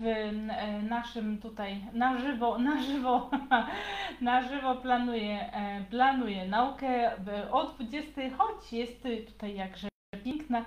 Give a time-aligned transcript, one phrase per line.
[0.00, 3.30] w e, naszym tutaj na żywo, na żywo,
[4.20, 7.10] na żywo planuję, e, planuję naukę
[7.50, 9.88] o 20, choć jest tutaj jakże
[10.24, 10.64] piękna,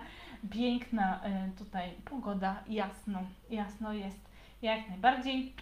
[0.52, 3.20] piękna e, tutaj pogoda, jasno,
[3.50, 4.30] jasno jest
[4.62, 5.54] jak najbardziej.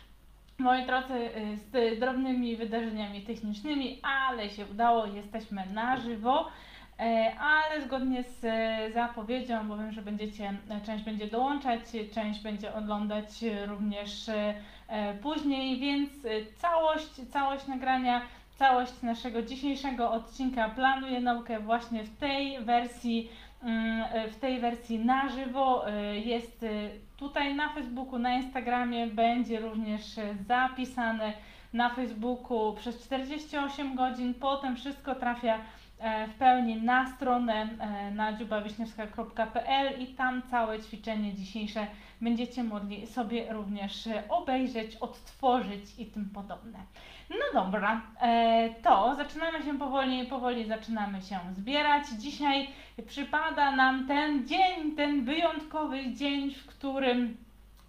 [0.58, 6.48] Moi drodzy, z drobnymi wydarzeniami technicznymi, ale się udało, jesteśmy na żywo.
[7.02, 11.79] E, ale zgodnie z e, zapowiedzią, bo wiem, że będziecie, e, część będzie dołączać,
[12.13, 13.27] część będzie oglądać
[13.68, 14.29] również
[15.21, 16.09] później, więc
[16.56, 18.21] całość, całość nagrania,
[18.56, 23.29] całość naszego dzisiejszego odcinka planuję naukę właśnie w tej wersji,
[23.64, 25.86] mm, w tej wersji na żywo.
[26.25, 26.65] Jest
[27.18, 30.01] tutaj na Facebooku, na Instagramie, będzie również
[30.47, 31.33] zapisane
[31.73, 35.59] na Facebooku przez 48 godzin, potem wszystko trafia
[36.28, 41.88] w pełni na stronę e, na dziubawiśniewska.pl i tam całe ćwiczenie dzisiejsze
[42.22, 46.80] będziecie mogli sobie również obejrzeć, odtworzyć i tym podobne.
[47.30, 52.04] No dobra, e, to zaczynamy się powoli, powoli zaczynamy się zbierać.
[52.20, 52.67] Dzisiaj
[53.08, 57.38] przypada nam ten dzień, ten wyjątkowy dzień, w którym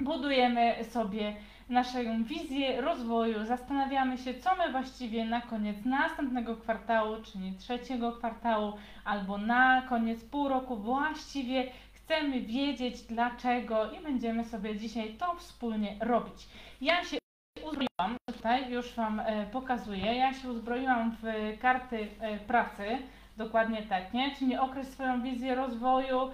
[0.00, 1.36] budujemy sobie
[1.72, 8.72] naszą wizję rozwoju, zastanawiamy się, co my właściwie na koniec następnego kwartału, czyli trzeciego kwartału,
[9.04, 15.96] albo na koniec pół roku właściwie chcemy wiedzieć dlaczego i będziemy sobie dzisiaj to wspólnie
[16.00, 16.48] robić.
[16.80, 17.18] Ja się
[17.56, 21.24] uzbroiłam, tutaj już Wam e, pokazuję, ja się uzbroiłam w
[21.60, 22.98] karty e, pracy,
[23.36, 24.36] dokładnie tak, nie?
[24.36, 26.30] Czyli okres swoją wizję rozwoju,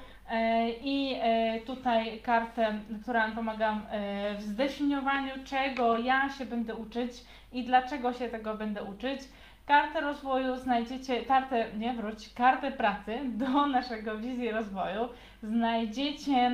[0.82, 7.12] I e, tutaj kartę, która nam pomaga e, w zdefiniowaniu, czego ja się będę uczyć
[7.52, 9.20] i dlaczego się tego będę uczyć.
[9.66, 15.08] Kartę rozwoju znajdziecie, kartę, nie wróć, kartę pracy do naszego wizji rozwoju
[15.42, 16.50] znajdziecie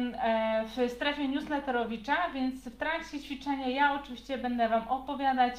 [0.67, 5.55] w strefie newsletterowicza, więc w trakcie ćwiczenia ja oczywiście będę Wam opowiadać,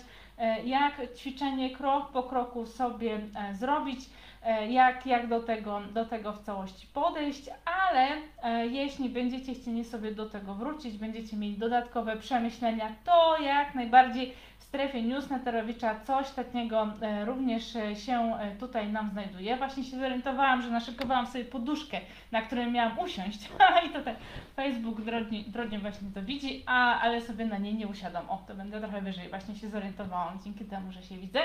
[0.66, 3.20] jak ćwiczenie krok po kroku sobie
[3.54, 4.00] zrobić.
[4.46, 8.08] E, jak, jak do, tego, do tego w całości podejść, ale
[8.44, 14.34] e, jeśli będziecie chcieli sobie do tego wrócić, będziecie mieli dodatkowe przemyślenia, to jak najbardziej
[14.60, 17.74] w strefie newsletterowicza coś takiego e, również
[18.06, 19.58] się tutaj nam znajduje.
[19.58, 21.98] Właśnie się zorientowałam, że naszykowałam sobie poduszkę,
[22.32, 23.50] na której miałam usiąść
[23.86, 24.16] i tutaj
[24.56, 28.30] Facebook drogi, drogi właśnie to widzi, a, ale sobie na niej nie usiadam.
[28.30, 31.40] O, to będę trochę wyżej, właśnie się zorientowałam dzięki temu, że się widzę.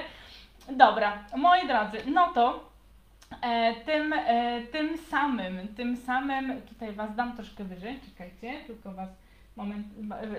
[0.73, 2.71] Dobra, moi drodzy, no to
[3.87, 9.09] tym, e, tym samym, tym samym, tutaj Was dam troszkę wyżej, czekajcie, tylko Was
[9.57, 9.87] moment,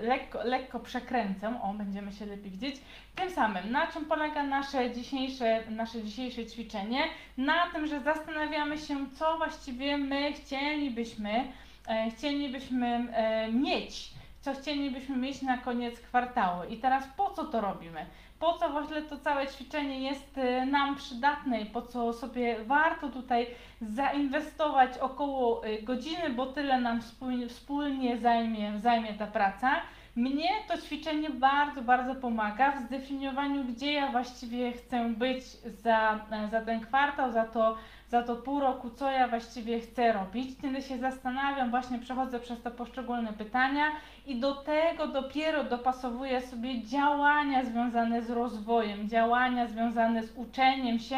[0.02, 2.76] lekko, lekko przekręcę, o, będziemy się lepiej widzieć.
[3.16, 7.04] Tym samym, na czym polega nasze dzisiejsze, nasze dzisiejsze ćwiczenie?
[7.38, 11.44] Na tym, że zastanawiamy się, co właściwie my chcielibyśmy,
[11.88, 16.64] e, chcielibyśmy e, mieć, co chcielibyśmy mieć na koniec kwartału.
[16.64, 18.06] I teraz po co to robimy?
[18.42, 23.10] Po co właśnie to całe ćwiczenie jest y, nam przydatne i po co sobie warto
[23.10, 23.48] tutaj
[23.82, 29.72] zainwestować około y, godziny, bo tyle nam wspólnie, wspólnie zajmie, zajmie ta praca.
[30.16, 36.62] Mnie to ćwiczenie bardzo, bardzo pomaga w zdefiniowaniu, gdzie ja właściwie chcę być za, za
[36.62, 37.78] ten kwartał, za to,
[38.12, 40.58] za to pół roku, co ja właściwie chcę robić.
[40.62, 43.86] Kiedy się zastanawiam, właśnie przechodzę przez te poszczególne pytania
[44.26, 51.18] i do tego dopiero dopasowuję sobie działania związane z rozwojem, działania związane z uczeniem się,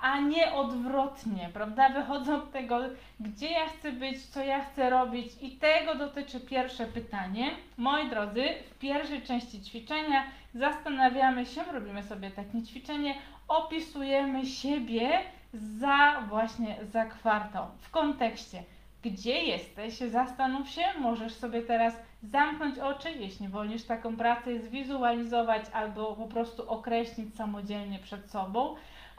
[0.00, 1.88] a nie odwrotnie, prawda?
[1.88, 2.78] Wychodzę od tego,
[3.20, 7.50] gdzie ja chcę być, co ja chcę robić i tego dotyczy pierwsze pytanie.
[7.76, 10.24] Moi drodzy, w pierwszej części ćwiczenia
[10.54, 13.14] zastanawiamy się, robimy sobie takie ćwiczenie,
[13.48, 15.20] opisujemy siebie
[15.54, 18.62] za właśnie za kwartał w kontekście
[19.02, 26.16] gdzie jesteś, zastanów się, możesz sobie teraz zamknąć oczy, jeśli wolisz taką pracę zwizualizować albo
[26.16, 28.74] po prostu określić samodzielnie przed sobą,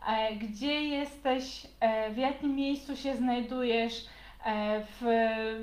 [0.08, 4.06] e, gdzie jesteś, e, w jakim miejscu się znajdujesz,
[4.46, 5.02] e, w,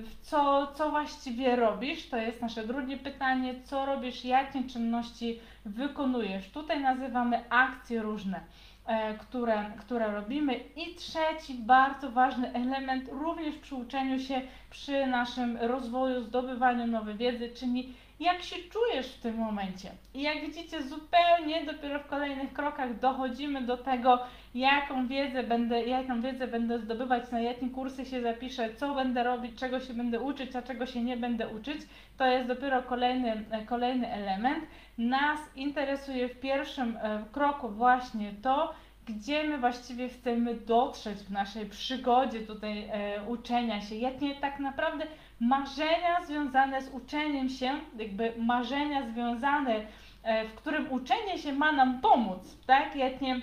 [0.07, 6.51] w co, co właściwie robisz, to jest nasze drugie pytanie, co robisz, jakie czynności wykonujesz.
[6.51, 8.41] Tutaj nazywamy akcje różne.
[8.87, 10.55] E, które, które robimy.
[10.77, 14.41] I trzeci bardzo ważny element również przy uczeniu się,
[14.71, 19.91] przy naszym rozwoju, zdobywaniu nowej wiedzy, czyli jak się czujesz w tym momencie.
[20.15, 24.19] I jak widzicie, zupełnie dopiero w kolejnych krokach dochodzimy do tego,
[24.55, 29.59] jaką wiedzę będę, jaką wiedzę będę zdobywać, na jakie kursy się zapiszę, co będę robić,
[29.59, 31.81] czego się będę uczyć, a czego się nie będę uczyć.
[32.19, 34.65] To jest dopiero kolejny, kolejny element.
[34.99, 38.75] Nas interesuje w pierwszym e, kroku właśnie to,
[39.07, 45.07] gdzie my właściwie chcemy dotrzeć w naszej przygodzie tutaj e, uczenia się, jakie tak naprawdę
[45.41, 49.87] marzenia związane z uczeniem się, jakby marzenia związane,
[50.23, 52.97] e, w którym uczenie się ma nam pomóc, tak?
[52.97, 53.41] Jak nie,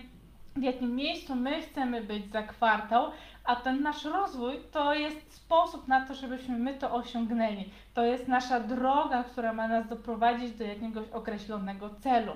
[0.56, 3.12] w jakim miejscu my chcemy być za kwartał,
[3.44, 7.70] a ten nasz rozwój to jest sposób na to, żebyśmy my to osiągnęli.
[7.94, 12.34] To jest nasza droga, która ma nas doprowadzić do jakiegoś określonego celu.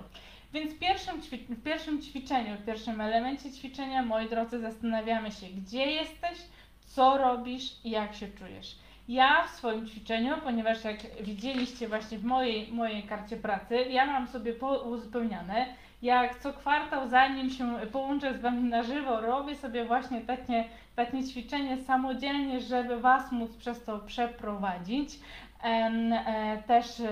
[0.54, 5.86] Więc w pierwszym, w pierwszym ćwiczeniu, w pierwszym elemencie ćwiczenia, moi drodzy, zastanawiamy się, gdzie
[5.86, 6.38] jesteś,
[6.86, 8.76] co robisz i jak się czujesz.
[9.08, 14.28] Ja w swoim ćwiczeniu, ponieważ jak widzieliście właśnie w mojej, mojej karcie pracy, ja mam
[14.28, 14.54] sobie
[14.86, 15.66] uzupełniane,
[16.02, 20.64] jak co kwartał, zanim się połączę z Wami na żywo, robię sobie właśnie takie,
[20.96, 25.20] takie ćwiczenie samodzielnie, żeby Was móc przez to przeprowadzić.
[25.64, 27.04] E, też e,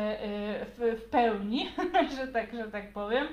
[0.77, 1.69] w, pełni,
[2.17, 3.27] że tak, że tak powiem.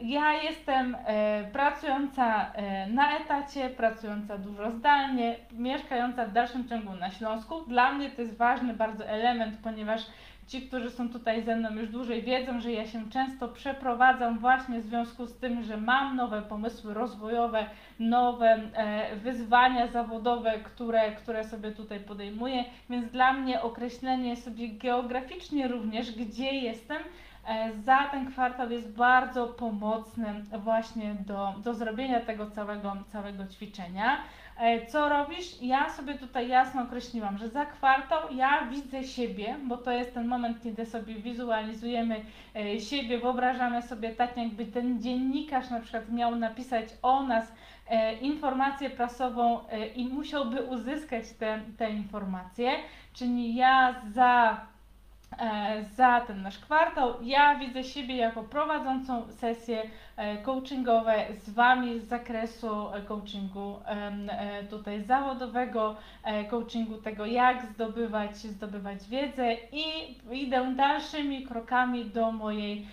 [0.00, 2.52] Ja jestem e, pracująca
[2.88, 7.60] na etacie, pracująca dużo zdalnie, mieszkająca w dalszym ciągu na Śląsku.
[7.60, 10.06] Dla mnie to jest ważny bardzo element, ponieważ
[10.46, 14.80] Ci, którzy są tutaj ze mną już dłużej, wiedzą, że ja się często przeprowadzam właśnie
[14.80, 17.66] w związku z tym, że mam nowe pomysły rozwojowe,
[17.98, 25.68] nowe e, wyzwania zawodowe, które, które sobie tutaj podejmuję, więc dla mnie określenie sobie geograficznie
[25.68, 27.02] również, gdzie jestem, e,
[27.84, 34.18] za ten kwartał jest bardzo pomocny właśnie do, do zrobienia tego całego, całego ćwiczenia.
[34.58, 35.62] E, co robisz?
[35.62, 40.26] Ja sobie tutaj jasno określiłam, że za kwartał ja widzę siebie, bo to jest ten
[40.26, 42.20] moment, kiedy sobie wizualizujemy
[42.56, 47.52] e, siebie, wyobrażamy sobie tak, jakby ten dziennikarz na przykład miał napisać o nas
[47.88, 49.60] e, informację prasową
[49.96, 52.70] i musiałby uzyskać te, te informacje,
[53.12, 54.71] czyli ja za E,
[55.96, 57.14] za ten nasz kwartał.
[57.22, 59.82] Ja widzę siebie jako prowadzącą sesje
[60.16, 63.76] e, coachingowe z Wami z zakresu e, coachingu
[64.70, 65.96] tutaj zawodowego,
[66.50, 69.84] coachingu tego jak zdobywać, zdobywać wiedzę i
[70.32, 72.86] idę dalszymi krokami do mojej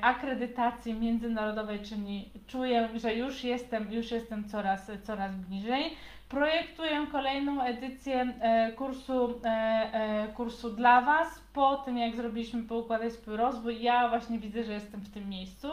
[0.00, 5.90] akredytacji międzynarodowej, czyli czuję, że już jestem, już jestem coraz, coraz bliżej.
[6.28, 11.28] Projektuję kolejną edycję e, kursu, e, e, kursu dla Was.
[11.52, 15.68] Po tym, jak zrobiliśmy poukładać swój rozwój, ja właśnie widzę, że jestem w tym miejscu.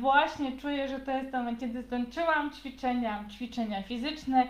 [0.00, 4.44] Właśnie czuję, że to jest moment, kiedy skończyłam ćwiczenia, ćwiczenia fizyczne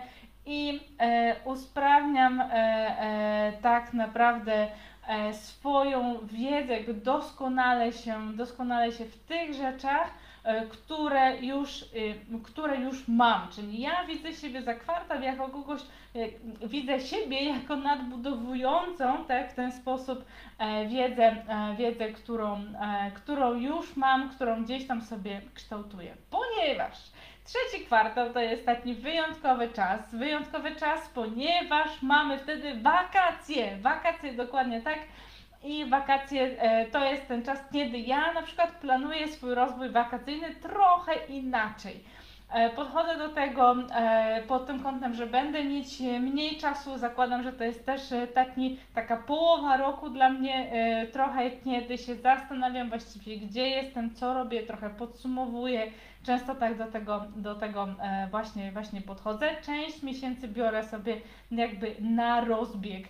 [0.45, 0.79] i
[1.45, 2.43] usprawniam
[3.61, 4.67] tak naprawdę
[5.31, 10.13] swoją wiedzę, doskonale się, doskonale się w tych rzeczach,
[10.71, 13.47] które już, y, które już mam.
[13.55, 15.81] Czyli ja widzę siebie za kwartał jako kogoś,
[16.15, 20.25] e, widzę siebie jako nadbudowującą tak, w ten sposób
[20.57, 21.35] e, wiedzę,
[21.77, 22.63] wiedzę którą,
[23.13, 26.17] którą już mam, którą gdzieś tam sobie kształtuję.
[26.29, 27.11] Ponieważ
[27.43, 30.15] Trzeci kwartał to jest taki wyjątkowy czas.
[30.15, 33.77] Wyjątkowy czas, ponieważ mamy wtedy wakacje.
[33.77, 34.99] Wakacje dokładnie tak
[35.63, 40.55] i wakacje e, to jest ten czas, kiedy ja na przykład planuję swój rozwój wakacyjny
[40.55, 42.03] trochę inaczej.
[42.53, 46.97] E, podchodzę do tego e, pod tym kątem, że będę mieć mniej czasu.
[46.97, 48.01] Zakładam, że to jest też
[48.33, 50.71] taki, taka połowa roku dla mnie,
[51.11, 55.91] trochę kiedy się zastanawiam właściwie, gdzie jestem, co robię, trochę podsumowuję.
[56.23, 57.87] Często tak do tego, do tego
[58.31, 59.49] właśnie, właśnie podchodzę.
[59.65, 61.17] Część miesięcy biorę sobie
[61.51, 63.07] jakby na rozbieg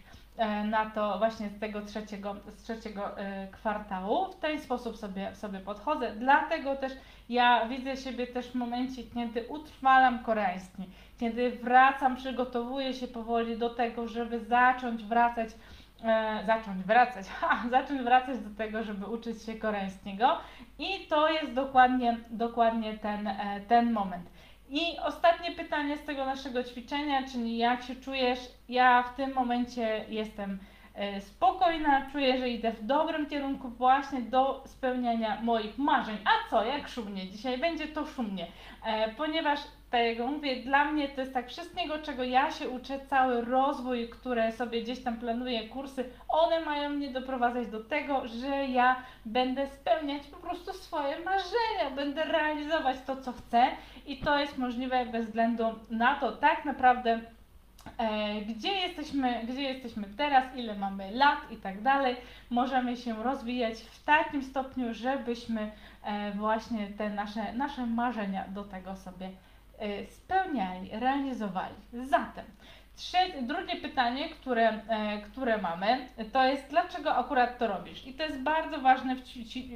[0.65, 4.31] na to właśnie z tego trzeciego, z trzeciego e, kwartału.
[4.31, 6.11] W ten sposób sobie, sobie podchodzę.
[6.15, 6.93] Dlatego też
[7.29, 10.83] ja widzę siebie też w momencie, kiedy utrwalam koreański,
[11.19, 15.49] kiedy wracam, przygotowuję się powoli do tego, żeby zacząć wracać
[16.03, 20.37] e, zacząć wracać, ha, zacząć wracać do tego, żeby uczyć się koreańskiego
[20.79, 24.29] i to jest dokładnie, dokładnie ten, e, ten moment.
[24.71, 28.39] I ostatnie pytanie z tego naszego ćwiczenia, czyli jak się czujesz?
[28.69, 30.59] Ja w tym momencie jestem
[30.95, 36.17] e, spokojna, czuję, że idę w dobrym kierunku właśnie do spełniania moich marzeń.
[36.25, 37.27] A co, jak szumnie?
[37.27, 38.47] Dzisiaj będzie to szumnie,
[38.85, 39.59] e, ponieważ
[39.91, 44.09] tak jak mówię, dla mnie to jest tak wszystkiego, czego ja się uczę, cały rozwój,
[44.09, 48.95] które sobie gdzieś tam planuję, kursy, one mają mnie doprowadzać do tego, że ja
[49.25, 53.67] będę spełniać po prostu swoje marzenia, będę realizować to, co chcę
[54.07, 57.19] i to jest możliwe bez względu na to tak naprawdę,
[57.97, 62.15] e, gdzie, jesteśmy, gdzie jesteśmy teraz, ile mamy lat i tak dalej.
[62.49, 65.71] Możemy się rozwijać w takim stopniu, żebyśmy
[66.03, 69.29] e, właśnie te nasze, nasze marzenia do tego sobie
[70.09, 71.75] spełniali, realizowali.
[71.93, 72.45] Zatem,
[72.95, 78.07] Trzecie, drugie pytanie, które, e, które mamy, to jest dlaczego akurat to robisz?
[78.07, 79.19] I to jest bardzo ważne w,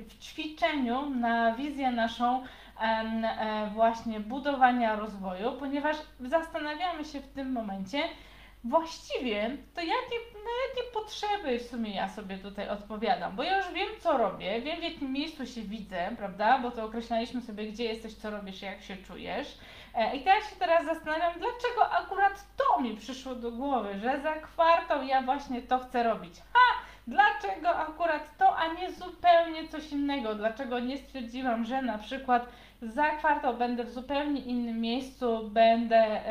[0.07, 2.43] w ćwiczeniu na wizję naszą
[2.81, 8.03] e, właśnie budowania rozwoju, ponieważ zastanawiamy się w tym momencie,
[8.63, 13.73] właściwie to jakie, na jakie potrzeby w sumie ja sobie tutaj odpowiadam, bo ja już
[13.73, 17.83] wiem, co robię, wiem, w jakim miejscu się widzę, prawda, bo to określaliśmy sobie, gdzie
[17.83, 19.57] jesteś, co robisz, jak się czujesz.
[19.95, 24.33] E, I teraz się teraz zastanawiam, dlaczego akurat to mi przyszło do głowy, że za
[24.33, 26.33] kwartał ja właśnie to chcę robić.
[26.53, 26.85] Ha!
[27.07, 30.35] Dlaczego akurat to, a nie zupełnie coś innego?
[30.35, 32.45] Dlaczego nie stwierdziłam, że na przykład
[32.81, 36.21] za kwartał będę w zupełnie innym miejscu, będę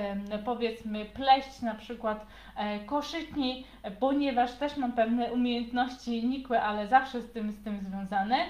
[0.44, 3.66] powiedzmy pleść na przykład e, koszytni,
[4.00, 8.47] ponieważ też mam pewne umiejętności nikłe, ale zawsze z tym, z tym związane.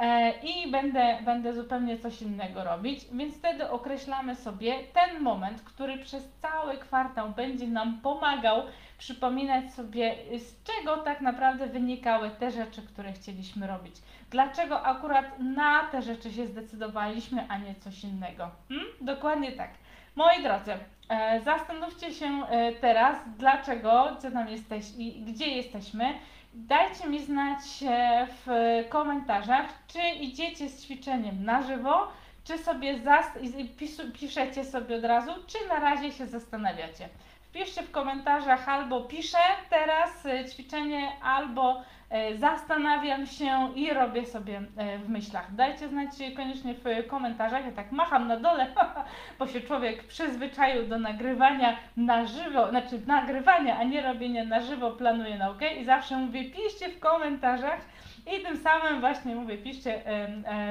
[0.00, 5.98] E, i będę, będę zupełnie coś innego robić, więc wtedy określamy sobie ten moment, który
[5.98, 8.62] przez cały kwartał będzie nam pomagał
[8.98, 13.96] przypominać sobie, z czego tak naprawdę wynikały te rzeczy, które chcieliśmy robić.
[14.30, 18.50] Dlaczego akurat na te rzeczy się zdecydowaliśmy, a nie coś innego.
[18.68, 18.86] Hmm?
[19.00, 19.70] Dokładnie tak.
[20.16, 20.72] Moi drodzy,
[21.08, 26.14] e, zastanówcie się e, teraz, dlaczego, co tam jesteś i gdzie jesteśmy.
[26.54, 27.60] Dajcie mi znać
[28.46, 28.46] w
[28.88, 32.08] komentarzach, czy idziecie z ćwiczeniem na żywo,
[32.44, 33.00] czy sobie
[34.20, 37.08] piszecie sobie od razu, czy na razie się zastanawiacie.
[37.50, 39.38] Wpiszcie w komentarzach albo piszę
[39.70, 45.54] teraz e, ćwiczenie, albo e, zastanawiam się i robię sobie e, w myślach.
[45.54, 47.64] Dajcie znać koniecznie w komentarzach.
[47.64, 48.66] Ja tak macham na dole,
[49.38, 54.90] bo się człowiek przyzwyczaił do nagrywania na żywo, znaczy nagrywania, a nie robienia na żywo,
[54.90, 57.80] planuje naukę i zawsze mówię, piszcie w komentarzach
[58.36, 60.02] i tym samym właśnie mówię, piszcie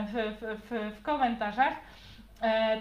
[0.08, 1.89] w, w, w, w komentarzach E,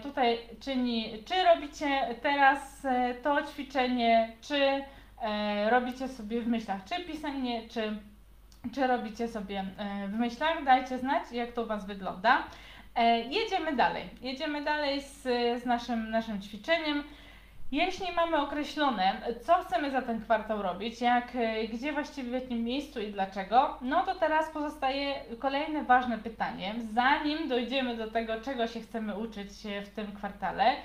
[0.03, 4.85] tutaj czyni, czy robicie teraz e, to ćwiczenie, czy
[5.23, 7.99] e, robicie sobie w myślach, czy pisanie, czy,
[8.75, 9.65] czy robicie sobie
[10.09, 10.65] w myślach.
[10.65, 12.43] Dajcie znać, jak to u Was wygląda.
[13.31, 14.05] Jedziemy dalej.
[14.21, 15.23] Jedziemy dalej z,
[15.63, 17.05] z naszym, naszym ćwiczeniem.
[17.73, 22.65] Jeśli mamy określone, co chcemy za ten kwartał robić, jak, e, gdzie właściwie w jakim
[22.65, 28.67] miejscu i dlaczego, no to teraz pozostaje kolejne ważne pytanie, zanim dojdziemy do tego, czego
[28.67, 29.51] się chcemy uczyć
[29.87, 30.77] w tym kwartale,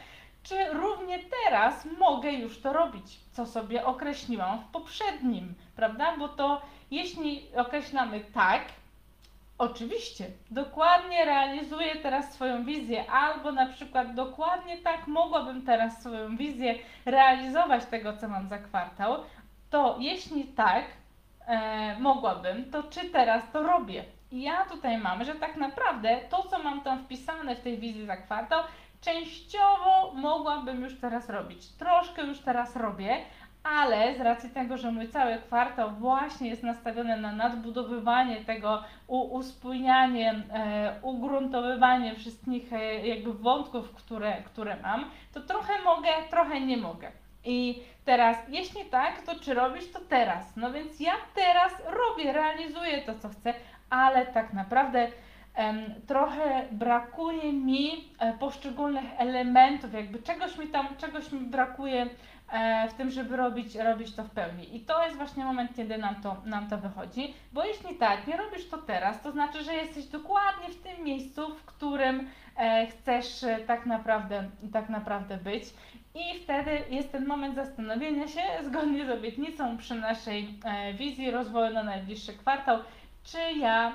[0.44, 6.18] czy równie teraz mogę już to robić, co sobie określiłam w poprzednim, prawda?
[6.18, 6.62] Bo to
[6.92, 8.62] jeśli określamy tak,
[9.58, 16.76] Oczywiście, dokładnie realizuję teraz swoją wizję, albo na przykład dokładnie tak mogłabym teraz swoją wizję
[17.06, 19.16] realizować tego, co mam za kwartał,
[19.70, 20.86] to jeśli tak
[21.48, 24.06] e, mogłabym, to czy teraz to robię?
[24.32, 28.06] I ja tutaj mam, że tak naprawdę to, co mam tam wpisane w tej wizji
[28.06, 28.64] za kwartał,
[29.02, 31.68] częściowo mogłabym już teraz robić.
[31.68, 33.18] Troszkę już teraz robię,
[33.64, 40.44] ale z racji tego, że mój cały kwartał właśnie jest nastawiony na nadbudowywanie tego, uspójnianie,
[40.54, 47.12] e, ugruntowywanie wszystkich e, jakby wątków, które, które mam, to trochę mogę, trochę nie mogę.
[47.46, 50.56] I teraz, jeśli tak, to czy robisz to teraz?
[50.56, 53.54] No więc ja teraz robię, realizuję to, co chcę,
[53.90, 55.08] ale tak naprawdę
[56.08, 62.10] trochę brakuje mi e, poszczególnych elementów, jakby czegoś mi tam, czegoś mi brakuje
[62.90, 64.76] w tym, żeby robić, robić to w pełni.
[64.76, 68.38] I to jest właśnie moment, kiedy nam to, nam to wychodzi, bo jeśli tak, nie
[68.38, 73.44] robisz to teraz, to znaczy, że jesteś dokładnie w tym miejscu, w którym e, chcesz
[73.44, 75.64] e, tak naprawdę, tak naprawdę być.
[76.16, 80.60] I wtedy jest ten moment zastanowienia się, zgodnie z obietnicą przy naszej
[80.94, 82.80] wizji rozwoju na najbliższy kwartał,
[83.24, 83.94] czy ja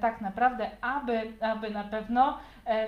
[0.00, 2.38] tak naprawdę, aby, aby na pewno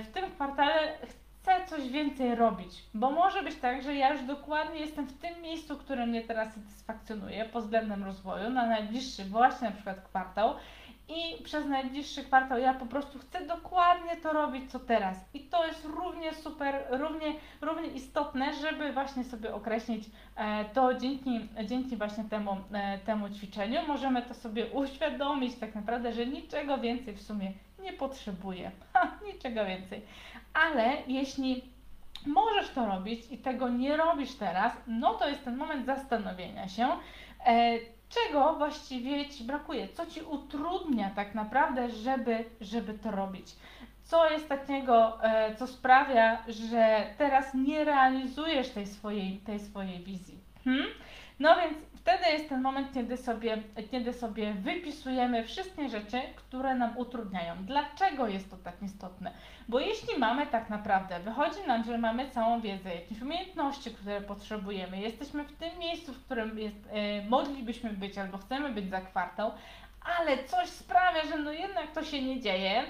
[0.05, 1.26] w tym kwartale chcę
[1.67, 5.77] coś więcej robić, bo może być tak, że ja już dokładnie jestem w tym miejscu,
[5.77, 10.55] które mnie teraz satysfakcjonuje pod względem rozwoju na najbliższy właśnie na przykład kwartał
[11.09, 15.19] i przez najbliższy kwartał ja po prostu chcę dokładnie to robić, co teraz.
[15.35, 20.05] I to jest równie super, równie, równie istotne, żeby właśnie sobie określić
[20.37, 23.81] e, to dzięki, dzięki właśnie temu, e, temu ćwiczeniu.
[23.87, 28.71] Możemy to sobie uświadomić tak naprawdę, że niczego więcej w sumie nie potrzebuję.
[28.93, 30.03] Ha, niczego więcej
[30.65, 31.63] ale jeśli
[32.27, 36.89] możesz to robić i tego nie robisz teraz, no to jest ten moment zastanowienia się,
[37.47, 43.57] e, czego właściwie Ci brakuje, co Ci utrudnia tak naprawdę, żeby, żeby to robić.
[44.05, 50.39] Co jest takiego, e, co sprawia, że teraz nie realizujesz tej swojej, tej swojej wizji.
[50.65, 50.87] Hmm?
[51.41, 56.99] No więc wtedy jest ten moment, kiedy sobie, kiedy sobie wypisujemy wszystkie rzeczy, które nam
[56.99, 57.55] utrudniają.
[57.65, 59.33] Dlaczego jest to tak istotne?
[59.69, 65.01] Bo jeśli mamy tak naprawdę, wychodzi nam, że mamy całą wiedzę, jakieś umiejętności, które potrzebujemy,
[65.01, 69.51] jesteśmy w tym miejscu, w którym jest, e, moglibyśmy być albo chcemy być za kwartał,
[70.19, 72.85] ale coś sprawia, że no jednak to się nie dzieje,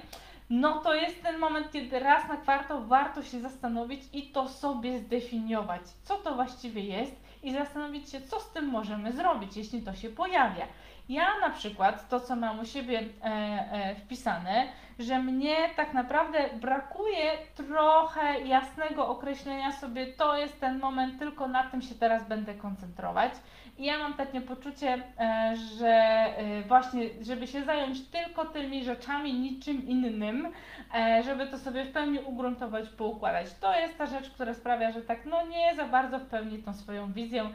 [0.51, 4.99] no to jest ten moment, kiedy raz na kwartał warto się zastanowić i to sobie
[4.99, 9.95] zdefiniować, co to właściwie jest i zastanowić się, co z tym możemy zrobić, jeśli to
[9.95, 10.67] się pojawia.
[11.09, 16.39] Ja na przykład, to co mam u siebie e, e, wpisane, że mnie tak naprawdę
[16.61, 22.55] brakuje trochę jasnego określenia sobie, to jest ten moment, tylko na tym się teraz będę
[22.55, 23.33] koncentrować.
[23.79, 29.35] I ja mam takie poczucie, e, że e, właśnie, żeby się zająć tylko tymi rzeczami,
[29.35, 30.49] niczym innym,
[30.95, 33.47] e, żeby to sobie w pełni ugruntować, poukładać.
[33.61, 36.75] To jest ta rzecz, która sprawia, że tak no nie za bardzo w pełni tą
[36.75, 37.51] swoją wizję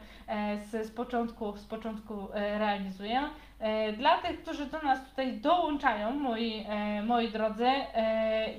[0.70, 3.20] z, z początku, z początku realizuję.
[3.96, 6.66] Dla tych, którzy do nas tutaj dołączają, moi,
[7.04, 7.68] moi drodzy,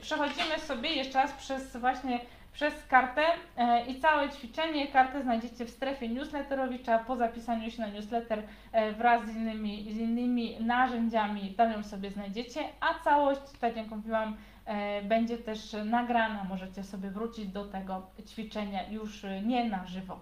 [0.01, 2.19] przechodzimy sobie jeszcze raz przez właśnie
[2.53, 3.21] przez kartę
[3.57, 4.87] e, i całe ćwiczenie.
[4.87, 9.97] Kartę znajdziecie w strefie newsletterowicza po zapisaniu się na newsletter e, wraz z innymi, z
[9.97, 11.53] innymi narzędziami.
[11.53, 16.43] Tam ją sobie znajdziecie, a całość, tak jak mówiłam, e, będzie też nagrana.
[16.43, 20.19] Możecie sobie wrócić do tego ćwiczenia już nie na żywo.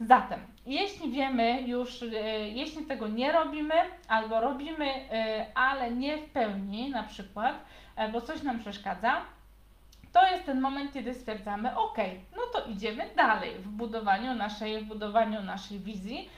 [0.00, 2.04] Zatem, jeśli wiemy już,
[2.52, 3.74] jeśli tego nie robimy,
[4.08, 4.86] albo robimy,
[5.54, 7.64] ale nie w pełni na przykład,
[8.12, 9.22] bo coś nam przeszkadza,
[10.12, 11.98] to jest ten moment, kiedy stwierdzamy, ok,
[12.36, 16.28] no to idziemy dalej w budowaniu naszej, w budowaniu naszej wizji,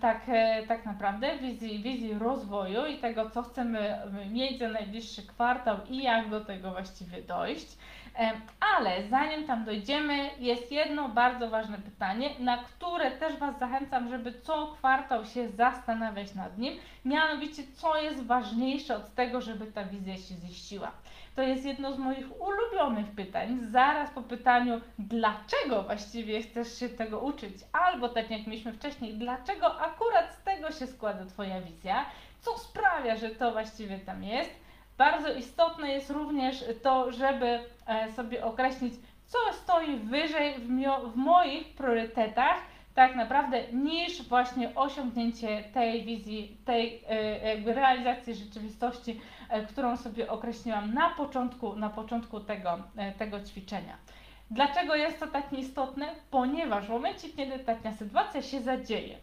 [0.00, 3.98] tak, e, tak naprawdę wizji, wizji rozwoju i tego, co chcemy
[4.30, 7.66] mieć za najbliższy kwartał i jak do tego właściwie dojść.
[8.76, 14.32] Ale zanim tam dojdziemy, jest jedno bardzo ważne pytanie, na które też Was zachęcam, żeby
[14.32, 20.16] co kwartał się zastanawiać nad nim, mianowicie co jest ważniejsze od tego, żeby ta wizja
[20.16, 20.92] się ziściła.
[21.34, 27.20] To jest jedno z moich ulubionych pytań, zaraz po pytaniu, dlaczego właściwie chcesz się tego
[27.20, 32.04] uczyć, albo tak jak mieliśmy wcześniej, dlaczego akurat z tego się składa Twoja wizja,
[32.40, 34.50] co sprawia, że to właściwie tam jest.
[34.98, 38.94] Bardzo istotne jest również to, żeby e, sobie określić,
[39.26, 40.68] co stoi wyżej w,
[41.12, 42.56] w moich priorytetach,
[42.94, 49.20] tak naprawdę, niż właśnie osiągnięcie tej wizji, tej e, realizacji rzeczywistości,
[49.68, 53.96] którą sobie określiłam na początku, na początku tego, e, tego ćwiczenia.
[54.50, 56.14] Dlaczego jest to tak istotne?
[56.30, 59.18] Ponieważ w momencie, kiedy taka sytuacja się zadzieje,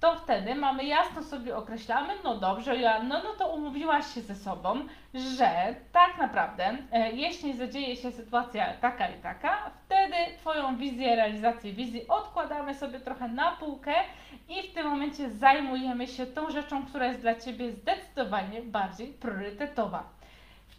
[0.00, 4.86] to wtedy mamy jasno sobie określamy, no dobrze, Joanno, no to umówiłaś się ze sobą,
[5.14, 11.72] że tak naprawdę, e, jeśli zadzieje się sytuacja taka i taka, wtedy Twoją wizję, realizację
[11.72, 13.94] wizji odkładamy sobie trochę na półkę
[14.48, 20.17] i w tym momencie zajmujemy się tą rzeczą, która jest dla Ciebie zdecydowanie bardziej priorytetowa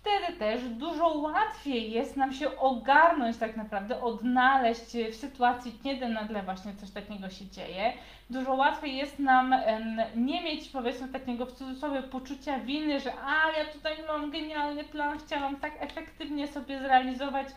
[0.01, 6.43] wtedy też dużo łatwiej jest nam się ogarnąć tak naprawdę, odnaleźć w sytuacji, kiedy nagle
[6.43, 7.93] właśnie coś takiego się dzieje.
[8.29, 9.55] Dużo łatwiej jest nam
[10.15, 15.19] nie mieć powiedzmy takiego w cudzysłowie poczucia winy, że a ja tutaj mam genialny plan,
[15.19, 17.47] chciałam tak efektywnie sobie zrealizować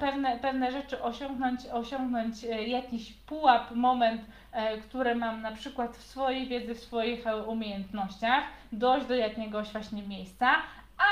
[0.00, 6.02] pewne, pewne rzeczy, osiągnąć, osiągnąć e, jakiś pułap, moment, e, który mam na przykład w
[6.02, 10.48] swojej wiedzy, w swoich e, umiejętnościach, dojść do jakiegoś właśnie miejsca,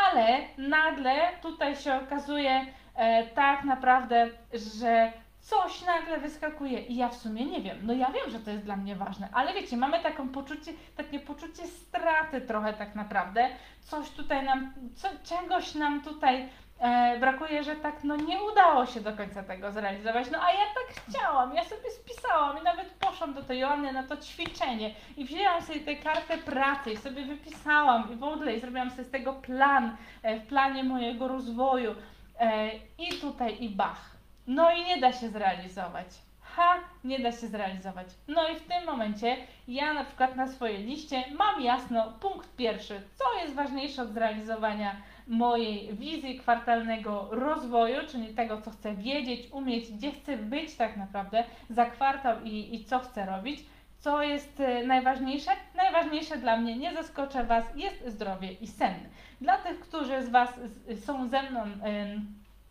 [0.05, 7.14] ale nagle tutaj się okazuje e, tak naprawdę, że coś nagle wyskakuje i ja w
[7.14, 7.79] sumie nie wiem.
[7.83, 11.20] No ja wiem, że to jest dla mnie ważne, ale wiecie, mamy taką poczucie, takie
[11.20, 13.48] poczucie straty trochę tak naprawdę.
[13.81, 16.48] Coś tutaj nam, co, czegoś nam tutaj
[16.81, 20.31] e, brakuje, że tak no nie udało się do końca tego zrealizować.
[20.31, 24.03] No a ja tak chciałam, ja sobie spisałam i nawet poszłam do tej Joanny na
[24.03, 28.61] to ćwiczenie i wzięłam sobie tę kartę pracy i sobie wypisałam i w ogóle i
[28.61, 31.95] zrobiłam sobie z tego plan e, w planie mojego rozwoju
[32.38, 34.11] e, i tutaj i bach.
[34.47, 36.07] No i nie da się zrealizować.
[36.43, 38.07] Ha, nie da się zrealizować.
[38.29, 39.37] No i w tym momencie
[39.69, 44.97] ja na przykład na swojej liście mam jasno punkt pierwszy, co jest ważniejsze od zrealizowania
[45.29, 51.45] mojej wizji kwartalnego rozwoju, czyli tego, co chcę wiedzieć, umieć, gdzie chcę być tak naprawdę
[51.71, 53.61] za kwartał i, i co chcę robić.
[53.99, 55.51] Co jest e, najważniejsze?
[55.77, 58.95] Najważniejsze dla mnie, nie zaskoczę Was, jest zdrowie i sen.
[59.41, 60.61] Dla tych, którzy z Was
[61.05, 61.61] są ze mną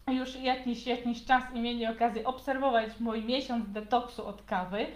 [0.07, 4.87] już jakiś, jakiś czas i mieli okazję obserwować mój miesiąc detoksu od kawy,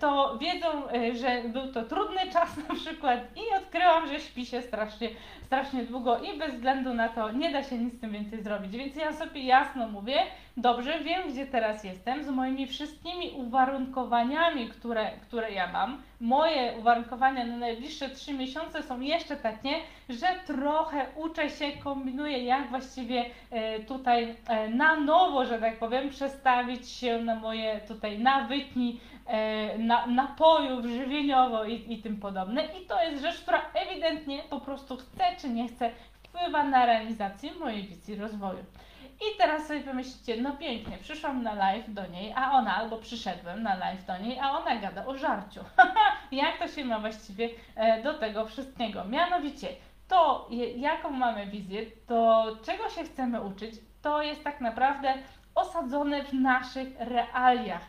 [0.00, 4.62] to wiedzą, e, że był to trudny czas na przykład i odkryłam, że śpi się
[4.62, 5.08] strasznie,
[5.52, 8.72] strasznie długo i bez względu na to nie da się nic z tym więcej zrobić.
[8.72, 10.16] Więc ja sobie jasno mówię,
[10.56, 16.02] dobrze, wiem gdzie teraz jestem, z moimi wszystkimi uwarunkowaniami, które, które ja mam.
[16.20, 19.70] Moje uwarunkowania na najbliższe trzy miesiące są jeszcze takie,
[20.08, 26.10] że trochę uczę się, kombinuję jak właściwie e, tutaj e, na nowo, że tak powiem,
[26.10, 32.64] przestawić się na moje tutaj nawyki, E, na, napojów żywieniowo i, i tym podobne.
[32.64, 35.90] I to jest rzecz, która ewidentnie po prostu chce czy nie chce
[36.22, 38.64] wpływa na realizację mojej wizji rozwoju.
[39.02, 43.62] I teraz sobie pomyślicie, no pięknie, przyszłam na live do niej, a ona, albo przyszedłem
[43.62, 45.60] na live do niej, a ona gada o żarciu.
[46.32, 49.04] Jak to się ma właściwie e, do tego wszystkiego?
[49.04, 49.68] Mianowicie,
[50.08, 55.14] to jaką mamy wizję, to czego się chcemy uczyć, to jest tak naprawdę
[55.54, 57.82] osadzone w naszych realiach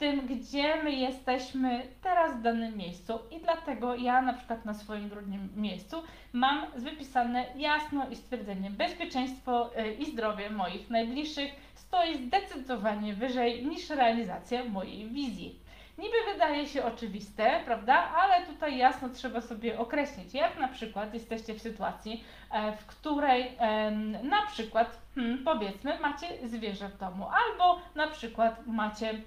[0.00, 5.08] tym, gdzie my jesteśmy teraz w danym miejscu i dlatego ja na przykład na swoim
[5.08, 13.14] drugim miejscu mam wypisane jasno i stwierdzenie bezpieczeństwo y, i zdrowie moich najbliższych stoi zdecydowanie
[13.14, 15.58] wyżej niż realizacja mojej wizji.
[15.98, 17.94] Niby wydaje się oczywiste, prawda?
[17.94, 23.56] Ale tutaj jasno trzeba sobie określić, jak na przykład jesteście w sytuacji, e, w której
[24.22, 29.22] na przykład, hmm, powiedzmy, macie zwierzę w domu, albo na przykład macie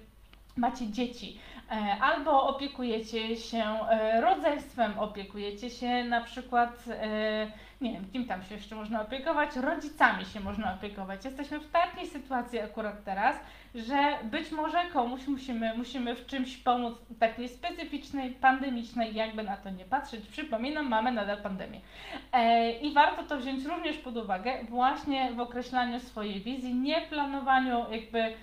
[0.56, 1.38] macie dzieci,
[1.70, 7.46] e, albo opiekujecie się e, rodzeństwem, opiekujecie się na przykład, e,
[7.80, 11.24] nie wiem, kim tam się jeszcze można opiekować, rodzicami się można opiekować.
[11.24, 13.36] Jesteśmy w takiej sytuacji akurat teraz,
[13.74, 19.70] że być może komuś musimy, musimy w czymś pomóc takiej specyficznej, pandemicznej, jakby na to
[19.70, 20.26] nie patrzeć.
[20.26, 21.80] Przypominam, mamy nadal pandemię.
[22.82, 28.34] I warto to wziąć również pod uwagę właśnie w określaniu swojej wizji, nie planowaniu jakby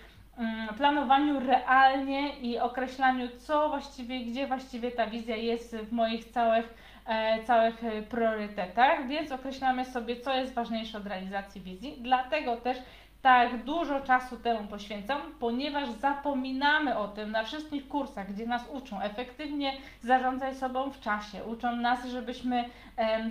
[0.77, 6.73] planowaniu realnie i określaniu, co właściwie, gdzie właściwie ta wizja jest w moich całych,
[7.05, 11.95] e, całych priorytetach, więc określamy sobie, co jest ważniejsze od realizacji wizji.
[12.01, 12.77] Dlatego też
[13.21, 19.01] tak dużo czasu temu poświęcam, ponieważ zapominamy o tym na wszystkich kursach, gdzie nas uczą
[19.01, 22.65] efektywnie zarządzać sobą w czasie, uczą nas, żebyśmy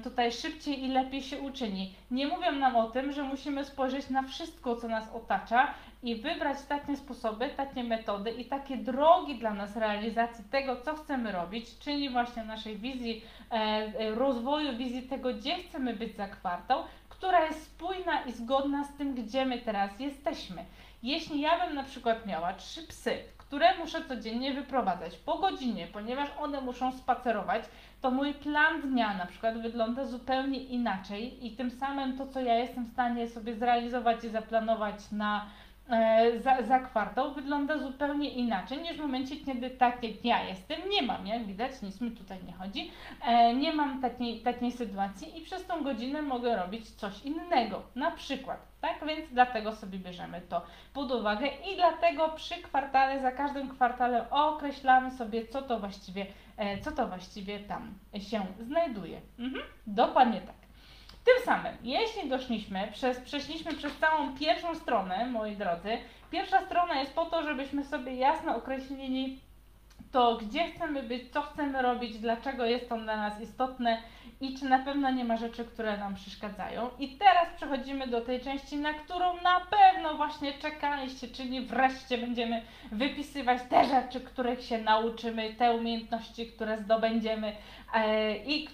[0.04, 1.94] tutaj szybciej i lepiej się uczyli.
[2.10, 6.56] Nie mówią nam o tym, że musimy spojrzeć na wszystko, co nas otacza i wybrać
[6.68, 12.10] takie sposoby, takie metody i takie drogi dla nas realizacji tego, co chcemy robić, czyli
[12.10, 17.64] właśnie naszej wizji e, e, rozwoju, wizji tego, gdzie chcemy być za kwartał, która jest
[17.64, 20.64] spójna i zgodna z tym, gdzie my teraz jesteśmy.
[21.02, 26.28] Jeśli ja bym na przykład miała trzy psy, które muszę codziennie wyprowadzać po godzinie, ponieważ
[26.40, 27.64] one muszą spacerować,
[28.00, 32.54] to mój plan dnia na przykład wygląda zupełnie inaczej i tym samym to, co ja
[32.54, 35.46] jestem w stanie sobie zrealizować i zaplanować na
[36.38, 41.03] za, za kwartał wygląda zupełnie inaczej niż w momencie, kiedy tak jak ja jestem, nie
[41.03, 42.90] mam, jak widać, nic mi tutaj nie chodzi,
[43.26, 48.11] e, nie mam takiej, takiej sytuacji i przez tą godzinę mogę robić coś innego, na
[48.11, 50.62] przykład, tak, więc dlatego sobie bierzemy to
[50.94, 56.26] pod uwagę i dlatego przy kwartale, za każdym kwartalem określamy sobie, co to właściwie,
[56.57, 59.20] e, co to właściwie tam się znajduje.
[59.38, 60.59] Mhm, dokładnie tak.
[61.24, 65.98] Tym samym, jeśli doszliśmy, przez, przeszliśmy przez całą pierwszą stronę, moi drodzy,
[66.30, 69.40] pierwsza strona jest po to, żebyśmy sobie jasno określili
[70.12, 73.98] to, gdzie chcemy być, co chcemy robić, dlaczego jest to dla nas istotne
[74.40, 76.90] i czy na pewno nie ma rzeczy, które nam przeszkadzają.
[76.98, 82.62] I teraz przechodzimy do tej części, na którą na pewno właśnie czekaliście, czyli wreszcie będziemy
[82.92, 87.52] wypisywać te rzeczy, których się nauczymy, te umiejętności, które zdobędziemy
[87.94, 88.68] e, i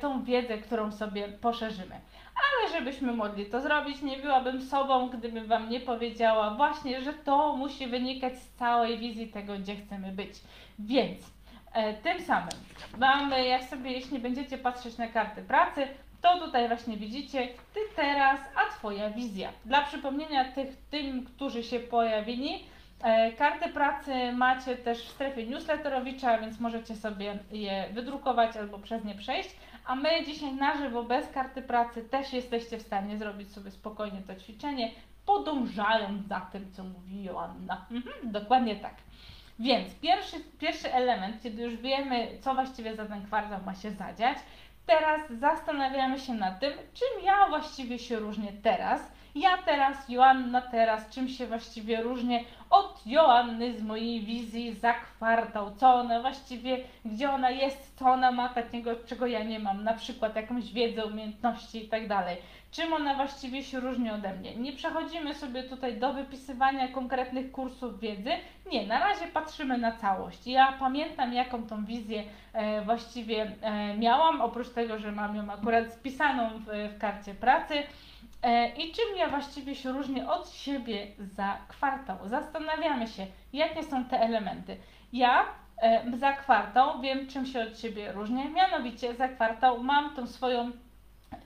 [0.00, 2.00] tą wiedzę, którą sobie poszerzymy.
[2.40, 7.56] Ale żebyśmy mogli to zrobić, nie byłabym sobą, gdybym Wam nie powiedziała właśnie, że to
[7.56, 10.32] musi wynikać z całej wizji tego, gdzie chcemy być.
[10.78, 11.30] Więc
[11.72, 12.58] e, tym samym
[12.98, 15.88] mamy, jak sobie, jeśli będziecie patrzeć na karty pracy,
[16.20, 19.52] to tutaj właśnie widzicie Ty teraz, a Twoja wizja.
[19.64, 22.64] Dla przypomnienia tych, tym, którzy się pojawili,
[23.02, 29.04] e, karty pracy macie też w strefie newsletterowicza, więc możecie sobie je wydrukować albo przez
[29.04, 29.50] nie przejść.
[29.84, 34.22] A my dzisiaj na żywo, bez karty pracy, też jesteście w stanie zrobić sobie spokojnie
[34.26, 34.90] to ćwiczenie,
[35.26, 37.86] podążając za tym, co mówi Joanna.
[37.90, 38.94] Mhm, dokładnie tak.
[39.58, 44.38] Więc pierwszy, pierwszy element, kiedy już wiemy, co właściwie za ten kwartał ma się zadziać,
[44.86, 49.12] teraz zastanawiamy się nad tym, czym ja właściwie się różnię teraz.
[49.34, 55.74] Ja teraz, Joanna teraz, czym się właściwie różnię od Joanny z mojej wizji za kwartał,
[55.76, 59.94] co ona właściwie, gdzie ona jest, co ona ma takiego, czego ja nie mam, na
[59.94, 62.00] przykład jakąś wiedzę, umiejętności i tak.
[62.70, 64.56] Czym ona właściwie się różni ode mnie?
[64.56, 68.30] Nie przechodzimy sobie tutaj do wypisywania konkretnych kursów wiedzy.
[68.72, 70.46] Nie, na razie patrzymy na całość.
[70.46, 75.92] Ja pamiętam, jaką tą wizję e, właściwie e, miałam, oprócz tego, że mam ją akurat
[75.92, 77.74] spisaną w, w karcie pracy.
[78.42, 82.16] E, I czym ja właściwie się różnię od siebie za kwartał?
[82.24, 84.76] Zastanawiamy się, jakie są te elementy.
[85.12, 85.44] Ja
[85.82, 90.70] e, za kwartał wiem, czym się od siebie różnię, mianowicie za kwartał mam tą swoją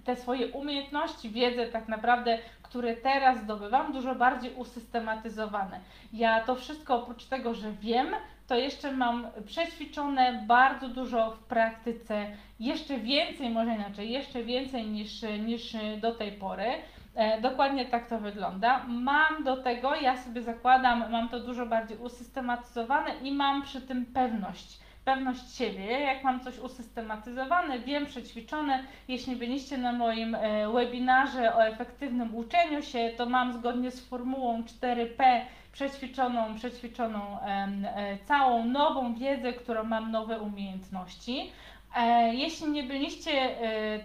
[0.04, 5.80] te swoje umiejętności, wiedzę tak naprawdę, które teraz zdobywam, dużo bardziej usystematyzowane.
[6.12, 8.08] Ja to wszystko oprócz tego, że wiem,
[8.46, 12.26] to jeszcze mam przećwiczone bardzo dużo w praktyce,
[12.60, 16.66] jeszcze więcej, może inaczej, jeszcze więcej niż, niż do tej pory.
[17.14, 18.84] E, dokładnie tak to wygląda.
[18.88, 24.06] Mam do tego, ja sobie zakładam, mam to dużo bardziej usystematyzowane i mam przy tym
[24.06, 25.84] pewność pewność siebie.
[25.84, 32.82] Jak mam coś usystematyzowane, wiem, przećwiczone, jeśli byliście na moim e, webinarze o efektywnym uczeniu
[32.82, 35.40] się, to mam zgodnie z formułą 4P
[35.72, 41.50] przećwiczoną, przećwiczoną e, całą nową wiedzę, którą mam nowe umiejętności.
[41.96, 43.56] E, jeśli nie byliście,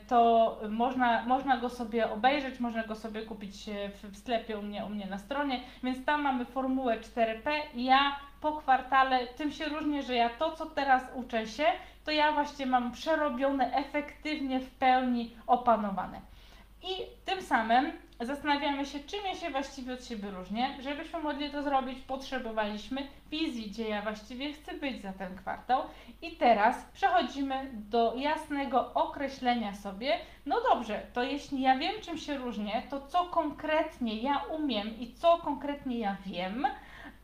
[0.07, 4.85] to można, można go sobie obejrzeć, można go sobie kupić w, w sklepie u mnie,
[4.85, 7.51] u mnie na stronie, więc tam mamy formułę 4P.
[7.75, 11.65] Ja po kwartale, tym się różni, że ja to, co teraz uczę się,
[12.05, 16.21] to ja właśnie mam przerobione efektywnie, w pełni opanowane.
[16.83, 17.91] I tym samym
[18.25, 20.77] zastanawiamy się, czym ja się właściwie od siebie różnię.
[20.79, 25.81] Żebyśmy mogli to zrobić, potrzebowaliśmy wizji, gdzie ja właściwie chcę być za ten kwartał.
[26.21, 32.37] I teraz przechodzimy do jasnego określenia sobie, no dobrze, to jeśli ja wiem, czym się
[32.37, 36.67] różnię, to co konkretnie ja umiem i co konkretnie ja wiem,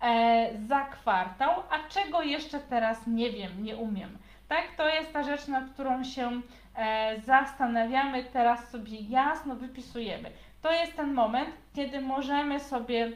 [0.02, 4.18] E, za kwartał, a czego jeszcze teraz nie wiem, nie umiem.
[4.48, 6.42] Tak, to jest ta rzecz, nad którą się
[6.76, 10.32] e, zastanawiamy, teraz sobie jasno wypisujemy.
[10.66, 13.12] To jest ten moment, kiedy możemy sobie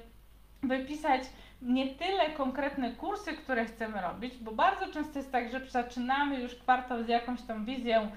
[0.63, 1.21] wypisać
[1.62, 6.55] nie tyle konkretne kursy, które chcemy robić, bo bardzo często jest tak, że zaczynamy już
[6.55, 8.09] kwartał z jakąś tam wizją,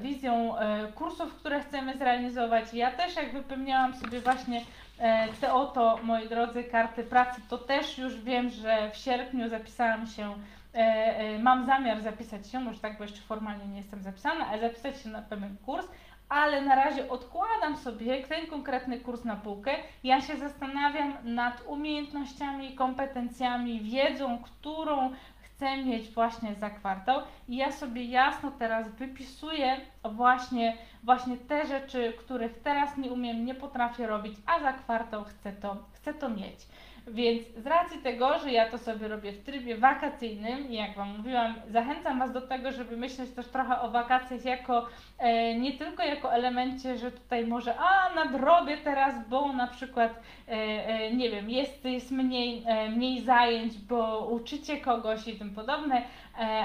[0.00, 2.74] wizją e, kursów, które chcemy zrealizować.
[2.74, 4.60] Ja też jak wypełniałam sobie właśnie
[4.98, 10.06] E, te oto, moi drodzy, karty pracy, to też już wiem, że w sierpniu zapisałam
[10.06, 10.34] się,
[10.72, 15.02] e, mam zamiar zapisać się, może tak, bo jeszcze formalnie nie jestem zapisana, ale zapisać
[15.02, 15.86] się na pewien kurs,
[16.28, 19.70] ale na razie odkładam sobie ten konkretny kurs na półkę.
[20.04, 25.10] Ja się zastanawiam nad umiejętnościami, kompetencjami, wiedzą, którą
[25.56, 32.12] chcę mieć właśnie za kwartał i ja sobie jasno teraz wypisuję właśnie, właśnie te rzeczy,
[32.18, 36.66] których teraz nie umiem, nie potrafię robić, a za kwartał chcę to, chcę to mieć.
[37.06, 41.54] Więc z racji tego, że ja to sobie robię w trybie wakacyjnym jak Wam mówiłam,
[41.68, 44.86] zachęcam Was do tego, żeby myśleć też trochę o wakacjach jako
[45.18, 50.52] e, nie tylko jako elemencie, że tutaj może a nadrobię teraz, bo na przykład e,
[50.52, 56.02] e, nie wiem, jest, jest mniej, e, mniej zajęć, bo uczycie kogoś i tym podobne,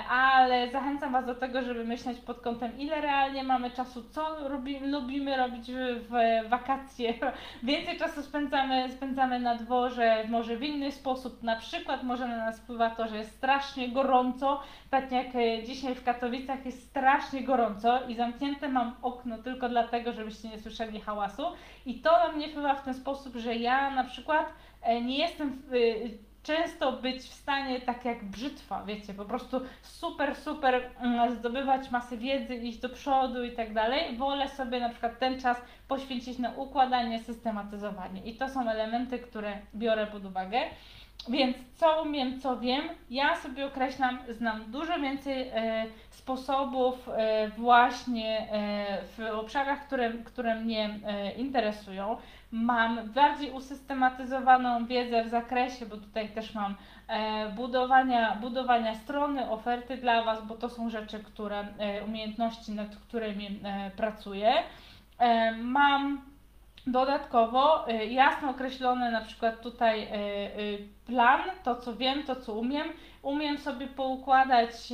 [0.10, 4.80] ale zachęcam Was do tego, żeby myśleć pod kątem, ile realnie mamy czasu, co robi,
[4.80, 7.14] lubimy robić w, w wakacje.
[7.64, 11.44] Więcej czasu spędzamy, spędzamy na dworze, może w inny sposób.
[11.44, 15.96] Na przykład może na nas wpływa to, że jest strasznie gorąco, tak jak e, dzisiaj
[15.96, 21.44] w Katowicach jest strasznie gorąco i zamknięte mam okno tylko dlatego, żebyście nie słyszeli hałasu.
[21.86, 25.62] I to na mnie wpływa w ten sposób, że ja na przykład e, nie jestem
[26.44, 32.18] często być w stanie tak jak brzytwa, wiecie, po prostu super, super mm, zdobywać masę
[32.18, 34.18] wiedzy, iść do przodu i tak dalej.
[34.18, 38.22] Wolę sobie na przykład ten czas poświęcić na układanie, systematyzowanie.
[38.22, 40.60] I to są elementy, które biorę pod uwagę.
[41.30, 48.52] Więc co umiem, co wiem, ja sobie określam, znam dużo więcej e, sposobów e, właśnie
[48.52, 52.18] e, w obszarach, które, które mnie e, interesują.
[52.52, 56.76] Mam bardziej usystematyzowaną wiedzę w zakresie, bo tutaj też mam
[57.08, 62.96] e, budowania, budowania strony, oferty dla Was, bo to są rzeczy, które, e, umiejętności, nad
[62.96, 63.60] którymi
[63.98, 64.54] pracuję.
[65.62, 66.31] Mam
[66.88, 70.08] Dodatkowo y, jasno określony na przykład tutaj y,
[70.62, 72.88] y, plan, to co wiem, to co umiem.
[73.22, 74.94] Umiem sobie poukładać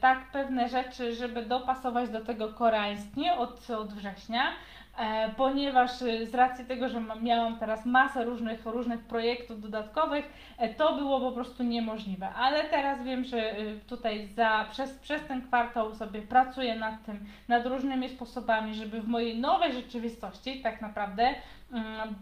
[0.00, 4.52] tak pewne rzeczy, żeby dopasować do tego koreańskie od, od września.
[4.98, 10.74] E, ponieważ y, z racji tego, że miałam teraz masę różnych, różnych projektów dodatkowych, e,
[10.74, 12.28] to było po prostu niemożliwe.
[12.28, 17.26] Ale teraz wiem, że y, tutaj za, przez, przez ten kwartał sobie pracuję nad tym,
[17.48, 21.34] nad różnymi sposobami, żeby w mojej nowej rzeczywistości tak naprawdę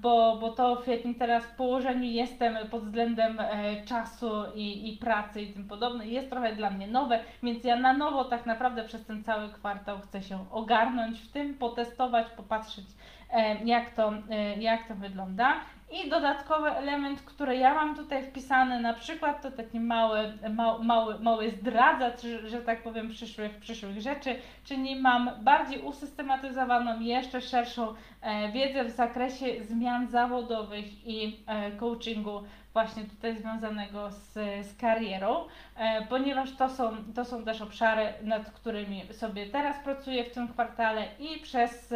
[0.02, 5.42] bo, bo to w jakim teraz położeniu jestem pod względem e, czasu i, i pracy
[5.42, 9.06] i tym podobne jest trochę dla mnie nowe, więc ja na nowo tak naprawdę przez
[9.06, 12.86] ten cały kwartał chcę się ogarnąć w tym, potestować, popatrzeć
[13.30, 15.54] e, jak to, e, jak to wygląda.
[15.90, 21.18] I dodatkowy element, który ja mam tutaj wpisany, na przykład to taki mały, mały, mały,
[21.18, 27.94] mały zdradzacz, że, że tak powiem, przyszłych, przyszłych rzeczy, czyli mam bardziej usystematyzowaną, jeszcze szerszą
[28.20, 32.42] e, wiedzę w zakresie zmian zawodowych i e, coachingu
[32.76, 34.32] właśnie tutaj związanego z,
[34.66, 35.44] z karierą,
[35.76, 40.48] e, ponieważ to są, to są też obszary, nad którymi sobie teraz pracuję w tym
[40.48, 41.92] kwartale i przez,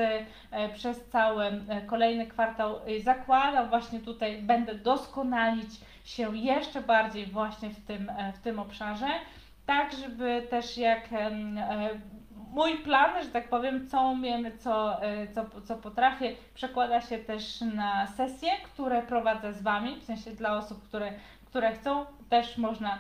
[0.51, 5.71] e, przez cały e, kolejny kwartał zakładam właśnie tutaj, będę doskonalić
[6.05, 9.09] się jeszcze bardziej właśnie w tym, w tym obszarze,
[9.67, 11.09] tak żeby też jak
[12.53, 17.61] mój plan, że tak powiem, co umiem, co, e, co, co potrafię, przekłada się też
[17.61, 21.13] na sesje, które prowadzę z Wami, w sensie dla osób, które,
[21.47, 22.99] które chcą, też można,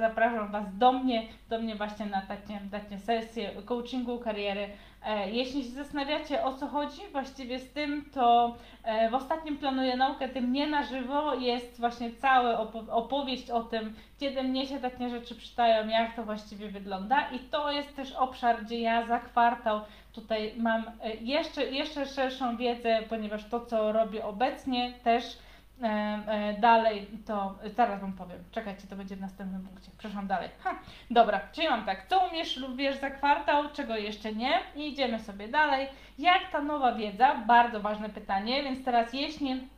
[0.00, 4.95] zapraszam Was do mnie, do mnie właśnie na takie, takie sesje coachingu kariery, E,
[5.26, 10.28] jeśli się zastanawiacie o co chodzi właściwie z tym, to e, w ostatnim planuję naukę
[10.28, 15.34] tym nie na żywo jest właśnie cała opowieść o tym, kiedy mnie się takie rzeczy
[15.34, 17.30] przytają, jak to właściwie wygląda.
[17.30, 19.80] I to jest też obszar, gdzie ja za kwartał
[20.12, 25.45] tutaj mam e, jeszcze, jeszcze szerszą wiedzę, ponieważ to co robię obecnie też E, e,
[26.60, 28.38] dalej to zaraz Wam powiem.
[28.50, 29.90] Czekajcie, to będzie w następnym punkcie.
[29.98, 30.48] Przeszłam dalej.
[30.60, 30.78] Ha,
[31.10, 32.06] dobra, czyli mam tak.
[32.06, 34.60] Co umiesz lub wiesz za kwartał, czego jeszcze nie?
[34.74, 35.88] I idziemy sobie dalej.
[36.18, 37.34] Jak ta nowa wiedza?
[37.34, 39.68] Bardzo ważne pytanie, więc teraz jeśli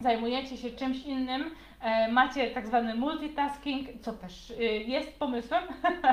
[0.00, 5.64] zajmujecie się czymś innym, e, macie tak zwany multitasking, co też y, jest pomysłem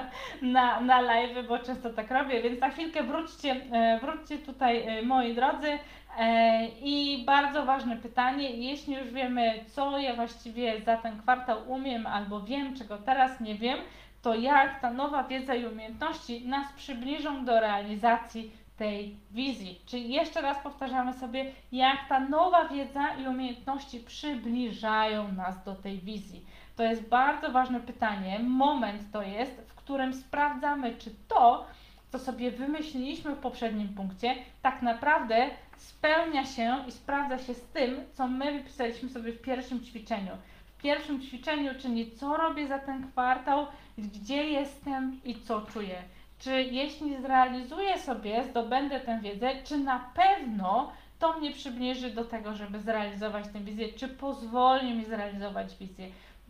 [0.42, 3.56] na, na live, bo często tak robię, więc za chwilkę wróćcie,
[4.02, 5.80] wróćcie tutaj, moi drodzy.
[6.18, 12.08] E, I bardzo ważne pytanie, jeśli już wiemy, co ja właściwie za ten kwartał umiem
[12.08, 13.78] albo wiem, czego teraz nie wiem,
[14.22, 19.82] to jak ta nowa wiedza i umiejętności nas przybliżą do realizacji tej wizji.
[19.86, 26.00] Czyli jeszcze raz powtarzamy sobie, jak ta nowa wiedza i umiejętności przybliżają nas do tej
[26.00, 26.46] wizji.
[26.76, 28.40] To jest bardzo ważne pytanie.
[28.40, 31.66] Moment to jest, w którym sprawdzamy, czy to,
[32.10, 37.96] co sobie wymyśliliśmy w poprzednim punkcie, tak naprawdę spełnia się i sprawdza się z tym,
[38.14, 40.32] co my wypisaliśmy sobie w pierwszym ćwiczeniu.
[40.66, 46.04] W pierwszym ćwiczeniu, czyli co robię za ten kwartał, gdzie jestem i co czuję.
[46.40, 52.56] Czy jeśli zrealizuję sobie, zdobędę tę wiedzę, czy na pewno to mnie przybliży do tego,
[52.56, 56.08] żeby zrealizować tę wizję, czy pozwoli mi zrealizować wizję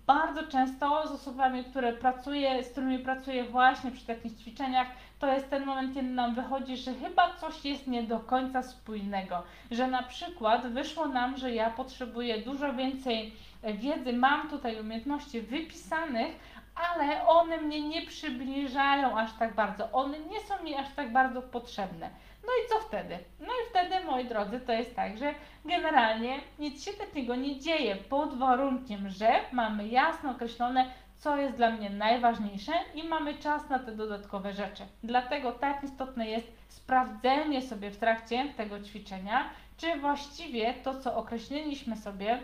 [0.07, 4.87] bardzo często z osobami, które pracuję, z którymi pracuję właśnie przy takich ćwiczeniach,
[5.19, 9.43] to jest ten moment, kiedy nam wychodzi, że chyba coś jest nie do końca spójnego.
[9.71, 16.39] Że na przykład wyszło nam, że ja potrzebuję dużo więcej wiedzy, mam tutaj umiejętności wypisanych,
[16.75, 19.91] ale one mnie nie przybliżają aż tak bardzo.
[19.91, 22.09] One nie są mi aż tak bardzo potrzebne.
[22.47, 23.19] No i co wtedy?
[23.39, 25.33] No i wtedy, moi drodzy, to jest tak, że
[25.65, 30.85] generalnie nic się takiego nie dzieje pod warunkiem, że mamy jasno określone,
[31.17, 34.83] co jest dla mnie najważniejsze i mamy czas na te dodatkowe rzeczy.
[35.03, 41.95] Dlatego tak istotne jest sprawdzenie sobie w trakcie tego ćwiczenia, czy właściwie to, co określiliśmy
[41.95, 42.39] sobie,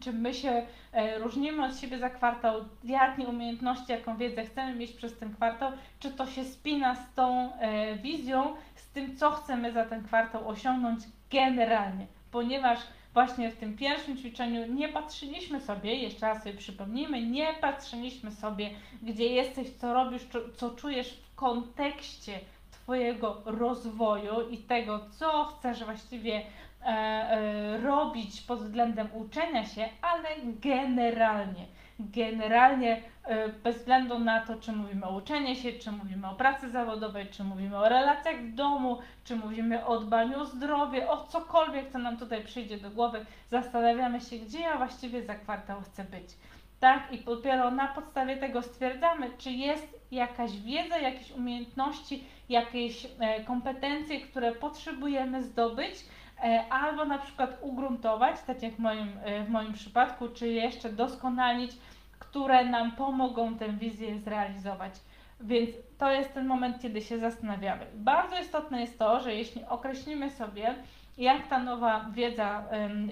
[0.00, 4.92] czy my się e, różnimy od siebie za kwartał, jakie umiejętności, jaką wiedzę chcemy mieć
[4.92, 8.56] przez ten kwartał, czy to się spina z tą e, wizją,
[8.90, 11.00] z tym, co chcemy za ten kwartał osiągnąć
[11.30, 12.78] generalnie, ponieważ
[13.12, 18.70] właśnie w tym pierwszym ćwiczeniu nie patrzyliśmy sobie, jeszcze raz sobie przypomnijmy, nie patrzyliśmy sobie,
[19.02, 20.22] gdzie jesteś, co robisz,
[20.56, 26.42] co czujesz w kontekście Twojego rozwoju i tego, co chcesz właściwie
[26.82, 30.28] E, e, robić pod względem uczenia się, ale
[30.62, 31.66] generalnie.
[32.00, 36.70] Generalnie e, bez względu na to, czy mówimy o uczeniu się, czy mówimy o pracy
[36.70, 41.90] zawodowej, czy mówimy o relacjach w domu, czy mówimy o dbaniu o zdrowie, o cokolwiek,
[41.90, 46.24] co nam tutaj przyjdzie do głowy, zastanawiamy się, gdzie ja właściwie za kwartał chcę być.
[46.80, 53.06] Tak, i dopiero na podstawie tego stwierdzamy, czy jest jakaś wiedza, jakieś umiejętności, jakieś
[53.46, 56.19] kompetencje, które potrzebujemy zdobyć, E,
[56.70, 61.72] albo na przykład ugruntować, tak jak w moim, e, w moim przypadku, czy jeszcze doskonalić,
[62.18, 64.92] które nam pomogą tę wizję zrealizować.
[65.40, 67.86] Więc to jest ten moment, kiedy się zastanawiamy.
[67.94, 70.74] Bardzo istotne jest to, że jeśli określimy sobie,
[71.18, 72.64] jak ta nowa wiedza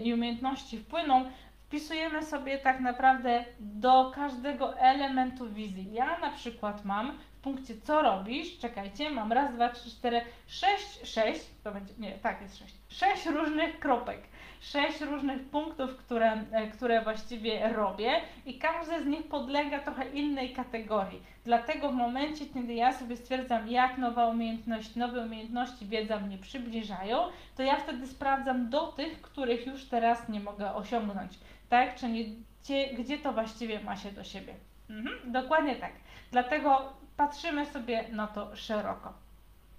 [0.03, 1.25] i umiejętności wpłyną,
[1.69, 5.93] wpisujemy sobie tak naprawdę do każdego elementu wizji.
[5.93, 11.01] Ja na przykład mam w punkcie co robisz, czekajcie, mam raz, dwa, trzy, cztery, sześć,
[11.05, 14.21] sześć, to będzie, nie, tak jest sześć, sześć różnych kropek,
[14.61, 20.53] sześć różnych punktów, które, e, które właściwie robię i każdy z nich podlega trochę innej
[20.53, 21.23] kategorii.
[21.45, 27.19] Dlatego w momencie, kiedy ja sobie stwierdzam, jak nowa umiejętność, nowe umiejętności, wiedza mnie przybliżają,
[27.57, 31.33] to ja wtedy sprawdzam do tych, których już teraz nie mogę osiągnąć,
[31.69, 31.95] tak?
[31.95, 34.55] Czyli gdzie, gdzie to właściwie ma się do siebie.
[34.91, 35.93] Mhm, dokładnie tak.
[36.31, 39.13] Dlatego patrzymy sobie na to szeroko.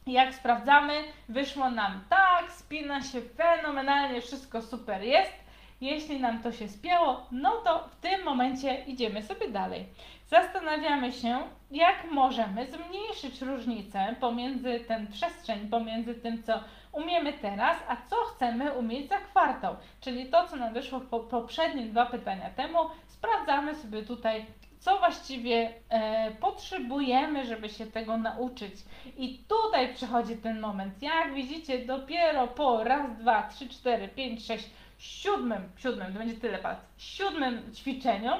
[0.08, 5.34] Jak sprawdzamy, wyszło nam tak, spina się fenomenalnie, wszystko super jest.
[5.82, 9.86] Jeśli nam to się spięło, no to w tym momencie idziemy sobie dalej.
[10.28, 11.40] Zastanawiamy się,
[11.72, 16.54] jak możemy zmniejszyć różnicę pomiędzy ten przestrzeń, pomiędzy tym, co
[16.92, 19.76] umiemy teraz, a co chcemy umieć za kwartał.
[20.02, 24.46] Czyli to, co nam wyszło w poprzednie dwa pytania temu, sprawdzamy sobie tutaj
[24.80, 28.74] co właściwie e, potrzebujemy, żeby się tego nauczyć.
[29.18, 31.02] I tutaj przychodzi ten moment.
[31.02, 36.58] Jak widzicie, dopiero po raz, dwa, trzy, cztery, pięć, sześć, siódmym, siódmym, to będzie tyle
[36.58, 38.32] pas, siódmym ćwiczeniu,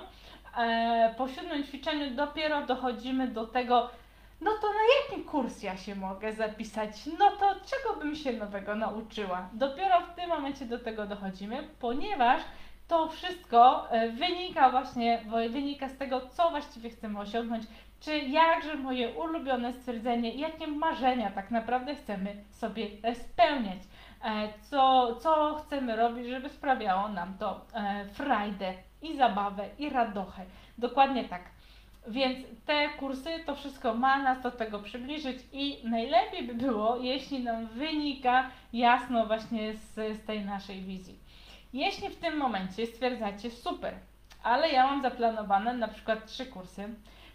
[0.58, 3.90] e, po siódmym ćwiczeniu dopiero dochodzimy do tego,
[4.42, 6.92] no to na jaki kurs ja się mogę zapisać?
[7.20, 9.50] No to czego bym się nowego nauczyła?
[9.54, 12.42] Dopiero w tym momencie do tego dochodzimy, ponieważ
[12.90, 17.64] to wszystko e, wynika właśnie, wynika z tego, co właściwie chcemy osiągnąć,
[18.00, 23.80] czy jakże moje ulubione stwierdzenie, jakie marzenia tak naprawdę chcemy sobie spełniać,
[24.24, 30.46] e, co, co chcemy robić, żeby sprawiało nam to e, frajdę i zabawę i radochę.
[30.78, 31.42] Dokładnie tak.
[32.08, 37.44] Więc te kursy, to wszystko ma nas do tego przybliżyć i najlepiej by było, jeśli
[37.44, 41.18] nam wynika jasno właśnie z, z tej naszej wizji.
[41.74, 43.93] Jeśli w tym momencie stwierdzacie, super,
[44.43, 46.89] ale ja mam zaplanowane na przykład trzy kursy,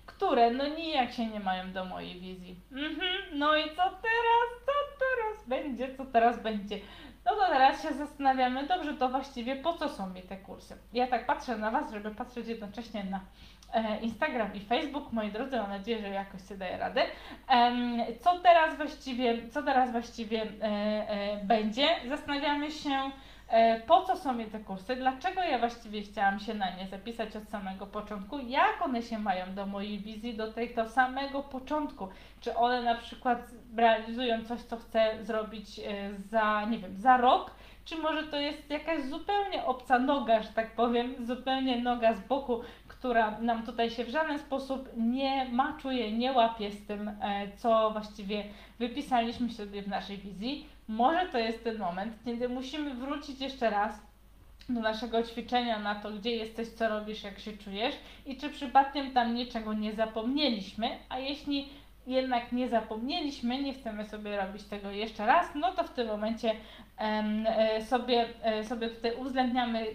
[0.06, 2.56] które no nijak się nie mają do mojej wizji.
[2.72, 4.48] Mhm, no i co teraz?
[4.66, 5.94] Co teraz będzie?
[5.96, 6.80] Co teraz będzie?
[7.24, 10.76] No to teraz się zastanawiamy, dobrze, to właściwie po co są mi te kursy?
[10.92, 13.20] Ja tak patrzę na Was, żeby patrzeć jednocześnie na
[13.72, 15.12] e, Instagram i Facebook.
[15.12, 17.02] Moi drodzy, mam nadzieję, że jakoś sobie daję radę.
[18.20, 21.88] Co teraz właściwie, co teraz właściwie e, e, będzie?
[22.08, 23.10] Zastanawiamy się,
[23.86, 27.48] po co są mi te kursy, dlaczego ja właściwie chciałam się na nie zapisać od
[27.48, 32.08] samego początku, jak one się mają do mojej wizji, do tego samego początku.
[32.40, 35.82] Czy one na przykład realizują coś, co chcę zrobić e,
[36.14, 37.50] za, nie wiem, za rok,
[37.84, 42.60] czy może to jest jakaś zupełnie obca noga, że tak powiem, zupełnie noga z boku,
[42.88, 47.90] która nam tutaj się w żaden sposób nie maczuje, nie łapie z tym, e, co
[47.90, 48.44] właściwie
[48.78, 50.68] wypisaliśmy sobie w naszej wizji.
[50.88, 53.92] Może to jest ten moment, kiedy musimy wrócić jeszcze raz
[54.68, 57.94] do naszego ćwiczenia na to, gdzie jesteś, co robisz, jak się czujesz
[58.26, 61.68] i czy przypadkiem tam niczego nie zapomnieliśmy, a jeśli
[62.06, 66.54] jednak nie zapomnieliśmy, nie chcemy sobie robić tego jeszcze raz, no to w tym momencie
[67.00, 67.46] um,
[67.86, 69.86] sobie, e, sobie tutaj uwzględniamy,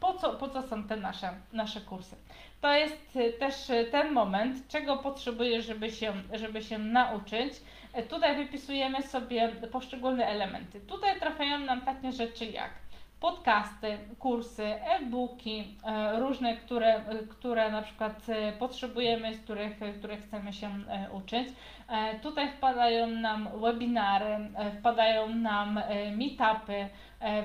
[0.00, 2.16] po co, po co są te nasze, nasze kursy.
[2.60, 3.54] To jest też
[3.90, 7.52] ten moment, czego potrzebuję, żeby się, żeby się nauczyć.
[8.02, 10.80] Tutaj wypisujemy sobie poszczególne elementy.
[10.80, 12.70] Tutaj trafiają nam takie rzeczy jak
[13.20, 20.52] podcasty, kursy, e-booki, e, różne, które, które na przykład e, potrzebujemy, z których, których chcemy
[20.52, 21.48] się e, uczyć.
[22.22, 24.38] Tutaj wpadają nam webinary,
[24.78, 25.80] wpadają nam
[26.16, 26.88] meetupy,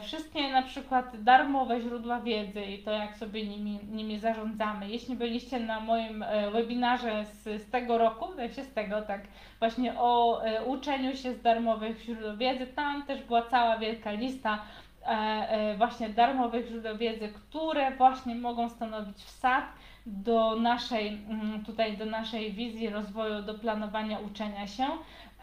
[0.02, 4.90] wszystkie na przykład darmowe źródła wiedzy i to jak sobie nimi, nimi zarządzamy.
[4.90, 9.22] Jeśli byliście na moim webinarze z, z tego roku, się z tego tak,
[9.60, 14.60] właśnie o uczeniu się z darmowych źródeł wiedzy, tam też była cała wielka lista
[15.06, 15.10] E,
[15.50, 19.66] e, właśnie darmowych źródeł wiedzy, które właśnie mogą stanowić wsad
[20.06, 24.88] do naszej, mm, tutaj do naszej wizji rozwoju, do planowania uczenia się.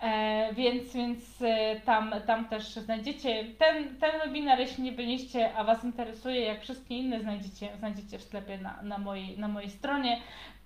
[0.02, 1.24] E, więc więc
[1.84, 6.98] tam, tam też znajdziecie ten, ten webinar, jeśli nie byliście, a Was interesuje, jak wszystkie
[6.98, 10.20] inne znajdziecie, znajdziecie w sklepie na, na, mojej, na mojej stronie.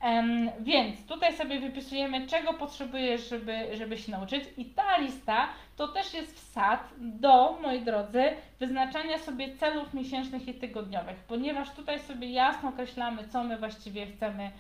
[0.05, 5.89] Um, więc tutaj sobie wypisujemy, czego potrzebujesz, żeby, żeby się nauczyć, i ta lista to
[5.89, 8.22] też jest wsad do, moi drodzy,
[8.61, 14.51] wyznaczania sobie celów miesięcznych i tygodniowych, ponieważ tutaj sobie jasno określamy, co my właściwie chcemy.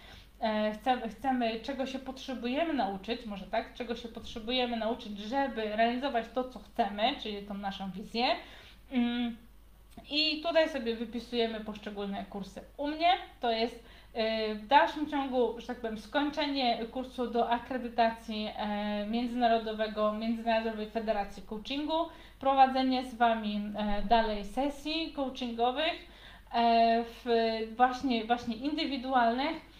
[0.42, 6.26] E, chcemy, chcemy, czego się potrzebujemy nauczyć, może tak, czego się potrzebujemy nauczyć, żeby realizować
[6.34, 8.24] to, co chcemy, czyli tą naszą wizję.
[8.92, 9.36] Mm,
[10.10, 12.60] I tutaj sobie wypisujemy poszczególne kursy.
[12.76, 13.84] U mnie to jest
[14.14, 21.42] E, w dalszym ciągu, że tak powiem, skończenie kursu do akredytacji e, międzynarodowego, Międzynarodowej Federacji
[21.42, 22.08] Coachingu,
[22.40, 26.12] prowadzenie z Wami e, dalej sesji coachingowych,
[27.24, 27.24] w
[27.76, 29.71] właśnie, właśnie indywidualnych,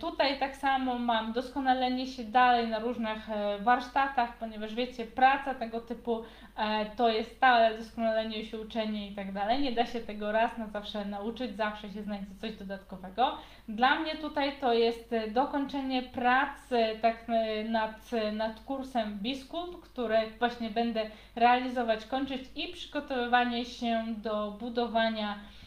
[0.00, 5.80] tutaj tak samo mam doskonalenie się dalej na różnych e, warsztatach, ponieważ wiecie, praca tego
[5.80, 6.22] typu
[6.56, 9.62] e, to jest stale doskonalenie się, uczenie i tak dalej.
[9.62, 13.38] Nie da się tego raz na zawsze nauczyć, zawsze się znajdzie coś dodatkowego.
[13.68, 17.26] Dla mnie tutaj to jest dokończenie pracy tak
[17.68, 25.57] nad, nad kursem Biskult, który właśnie będę realizować, kończyć i przygotowywanie się do budowania E,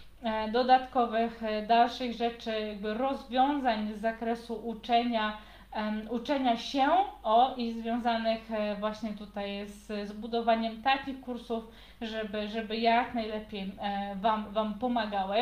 [0.52, 5.38] dodatkowych, e, dalszych rzeczy, jakby rozwiązań z zakresu uczenia,
[6.10, 6.88] uczenia się
[7.24, 11.64] o i związanych e, właśnie tutaj z, z budowaniem takich kursów,
[12.02, 13.72] żeby, żeby jak najlepiej
[14.16, 15.38] wam, wam pomagały.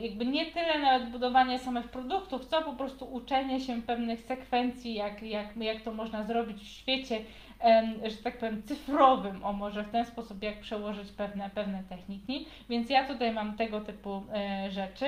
[0.00, 5.22] Jakby nie tyle nawet budowanie samych produktów, co po prostu uczenie się pewnych sekwencji, jak,
[5.22, 7.20] jak, jak to można zrobić w świecie
[8.04, 12.46] że tak powiem, cyfrowym, o może w ten sposób, jak przełożyć pewne, pewne techniki.
[12.68, 15.06] Więc ja tutaj mam tego typu e, rzeczy.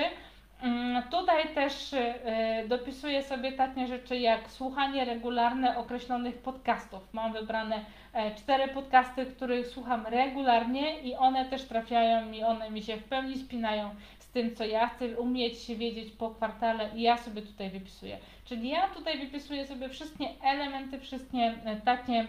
[0.61, 7.13] Mm, tutaj też y, dopisuję sobie takie rzeczy jak słuchanie regularne określonych podcastów.
[7.13, 12.81] Mam wybrane e, cztery podcasty, których słucham regularnie i one też trafiają mi, one mi
[12.81, 13.89] się w pełni spinają
[14.19, 18.17] z tym, co ja chcę umieć się wiedzieć po kwartale i ja sobie tutaj wypisuję.
[18.45, 22.25] Czyli ja tutaj wypisuję sobie wszystkie elementy, wszystkie e, takie, e,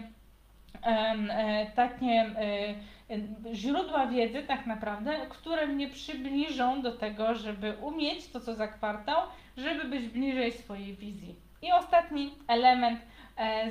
[1.75, 2.31] takie
[3.53, 9.21] źródła wiedzy tak naprawdę, które mnie przybliżą do tego, żeby umieć to, co za kwartał,
[9.57, 11.35] żeby być bliżej swojej wizji.
[11.61, 13.05] I ostatni element e,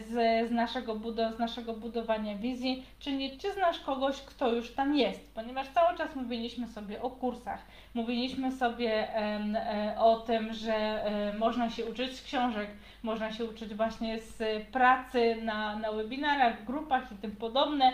[0.07, 4.97] z, z, naszego budo, z naszego budowania wizji, czyli czy znasz kogoś, kto już tam
[4.97, 7.61] jest, ponieważ cały czas mówiliśmy sobie o kursach,
[7.95, 12.71] mówiliśmy sobie e, o tym, że e, można się uczyć z książek,
[13.03, 17.93] można się uczyć właśnie z pracy na, na webinarach, grupach i tym podobne,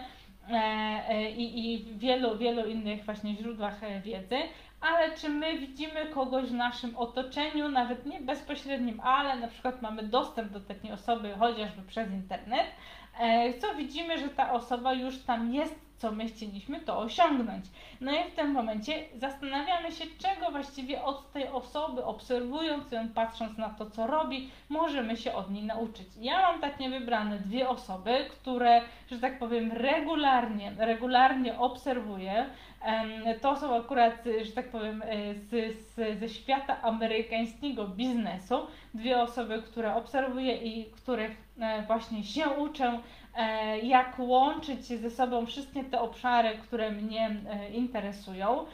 [0.51, 4.37] E, e, i, i wielu, wielu innych właśnie źródłach e, wiedzy,
[4.85, 10.03] ale czy my widzimy kogoś w naszym otoczeniu, nawet nie bezpośrednim, ale na przykład mamy
[10.03, 12.67] dostęp do takiej osoby chociażby przez internet,
[13.61, 17.65] co widzimy, że ta osoba już tam jest co my chcieliśmy to osiągnąć.
[18.01, 23.59] No i w tym momencie zastanawiamy się, czego właściwie od tej osoby, obserwując ją, patrząc
[23.59, 26.09] na to, co robi, możemy się od niej nauczyć.
[26.21, 32.47] Ja mam takie wybrane dwie osoby, które, że tak powiem, regularnie, regularnie obserwuję.
[33.41, 38.67] To są akurat, że tak powiem, e, z, z, ze świata amerykańskiego biznesu.
[38.95, 42.99] Dwie osoby, które obserwuję i których e, właśnie się uczę,
[43.37, 47.37] E, jak łączyć ze sobą wszystkie te obszary, które mnie
[47.73, 48.67] interesują,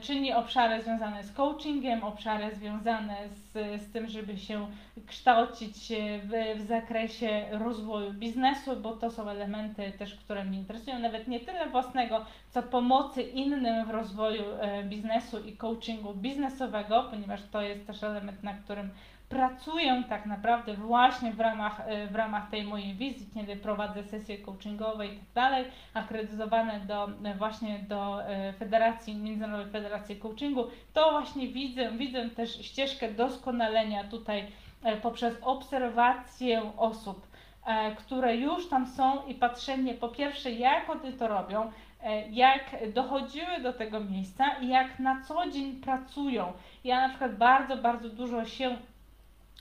[0.00, 3.52] czyli obszary związane z coachingiem, obszary związane z,
[3.82, 4.66] z tym, żeby się
[5.06, 5.92] kształcić
[6.22, 11.40] w, w zakresie rozwoju biznesu, bo to są elementy też, które mnie interesują, nawet nie
[11.40, 14.44] tyle własnego, co pomocy innym w rozwoju
[14.84, 18.90] biznesu i coachingu biznesowego, ponieważ to jest też element, na którym
[19.30, 24.38] pracuję tak naprawdę właśnie w ramach, e, w ramach tej mojej wizji, kiedy prowadzę sesje
[24.38, 25.64] coachingowe i tak dalej,
[25.94, 32.66] akredytowane do, e, właśnie do e, Federacji, Międzynarodowej Federacji Coachingu, to właśnie widzę, widzę też
[32.66, 34.46] ścieżkę doskonalenia tutaj
[35.02, 37.26] poprzez obserwację osób,
[37.98, 41.72] które już tam są i patrzenie po pierwsze jak one to robią,
[42.30, 46.52] jak dochodziły do tego miejsca i jak na co dzień pracują.
[46.84, 48.76] Ja na przykład bardzo, bardzo dużo się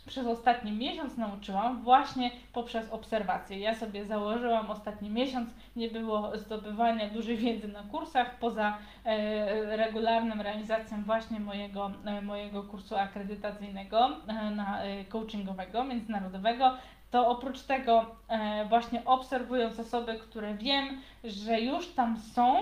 [0.09, 3.59] przez ostatni miesiąc nauczyłam właśnie poprzez obserwacje.
[3.59, 10.43] Ja sobie założyłam ostatni miesiąc, nie było zdobywania dużej wiedzy na kursach, poza e, regularną
[10.43, 16.77] realizacją właśnie mojego, e, mojego kursu akredytacyjnego, e, na, e, coachingowego, międzynarodowego,
[17.11, 22.55] to oprócz tego e, właśnie obserwując osoby, które wiem, że już tam są,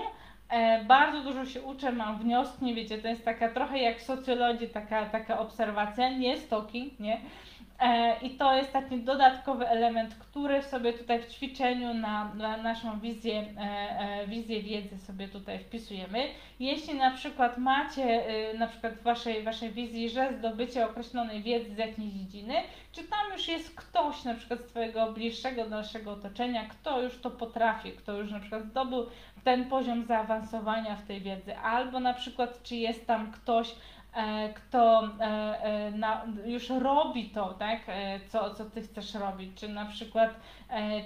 [0.86, 5.38] bardzo dużo się uczę, mam wnioski, wiecie, to jest taka trochę jak socjologii, taka, taka
[5.38, 7.20] obserwacja, nie stalking, nie?
[7.80, 13.00] E, I to jest taki dodatkowy element, który sobie tutaj w ćwiczeniu na, na naszą
[13.00, 16.28] wizję, e, wizję wiedzy sobie tutaj wpisujemy.
[16.60, 18.22] Jeśli na przykład macie
[18.58, 22.54] na przykład w waszej, waszej wizji, że zdobycie określonej wiedzy z jakiejś dziedziny,
[22.92, 27.30] czy tam już jest ktoś na przykład z Twojego bliższego, dalszego otoczenia, kto już to
[27.30, 29.06] potrafi, kto już na przykład zdobył
[29.44, 33.74] ten poziom zaawansowania w tej wiedzy, albo na przykład czy jest tam ktoś, e,
[34.54, 37.80] kto e, e, już robi to, tak,
[38.28, 40.30] co, co ty chcesz robić, czy na przykład,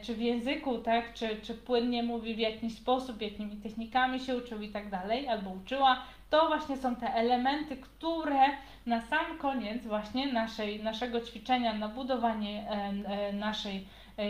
[0.03, 4.62] czy w języku, tak, czy, czy płynnie mówi w jakiś sposób, jakimi technikami się uczył
[4.62, 8.44] i tak dalej, albo uczyła, to właśnie są te elementy, które
[8.86, 12.66] na sam koniec właśnie naszej, naszego ćwiczenia na budowanie
[13.32, 13.86] naszej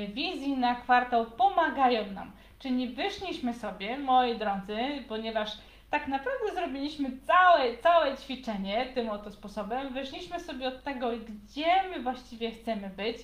[0.09, 2.33] wizji na kwartał pomagają nam.
[2.59, 5.59] Czyli wyszliśmy sobie, moi drodzy, ponieważ
[5.93, 9.95] tak naprawdę zrobiliśmy całe, całe ćwiczenie tym oto sposobem.
[9.95, 13.17] Wyszliśmy sobie od tego, gdzie my właściwie chcemy być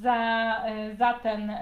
[0.00, 1.52] za, e, za, ten,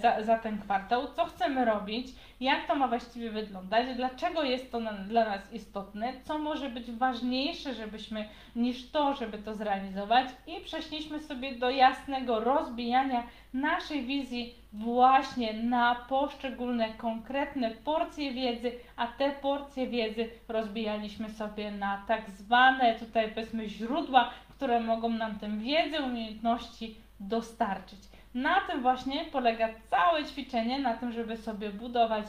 [0.00, 2.08] za, za ten kwartał, co chcemy robić,
[2.40, 7.74] jak to ma właściwie wyglądać, dlaczego jest to dla nas istotne, co może być ważniejsze,
[7.74, 10.28] żebyśmy niż to, żeby to zrealizować?
[10.46, 13.22] I przeszliśmy sobie do jasnego rozbijania
[13.54, 22.04] naszej wizji właśnie na poszczególne konkretne porcje wiedzy, a te porcje wiedzy rozbijaliśmy sobie na
[22.08, 28.00] tak zwane tutaj powiedzmy źródła, które mogą nam tę wiedzę, umiejętności dostarczyć.
[28.34, 32.26] Na tym właśnie polega całe ćwiczenie, na tym, żeby sobie budować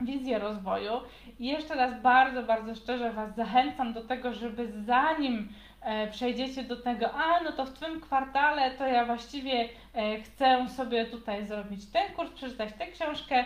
[0.00, 0.92] wizję rozwoju.
[1.40, 5.48] I jeszcze raz bardzo, bardzo szczerze Was zachęcam do tego, żeby zanim
[5.82, 10.68] e, przejdziecie do tego, a no to w tym kwartale to ja właściwie e, chcę
[10.68, 13.44] sobie tutaj zrobić ten kurs, przeczytać tę książkę,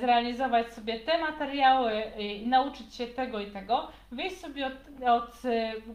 [0.00, 4.72] zrealizować sobie te materiały i nauczyć się tego i tego, wyjść sobie od,
[5.06, 5.42] od,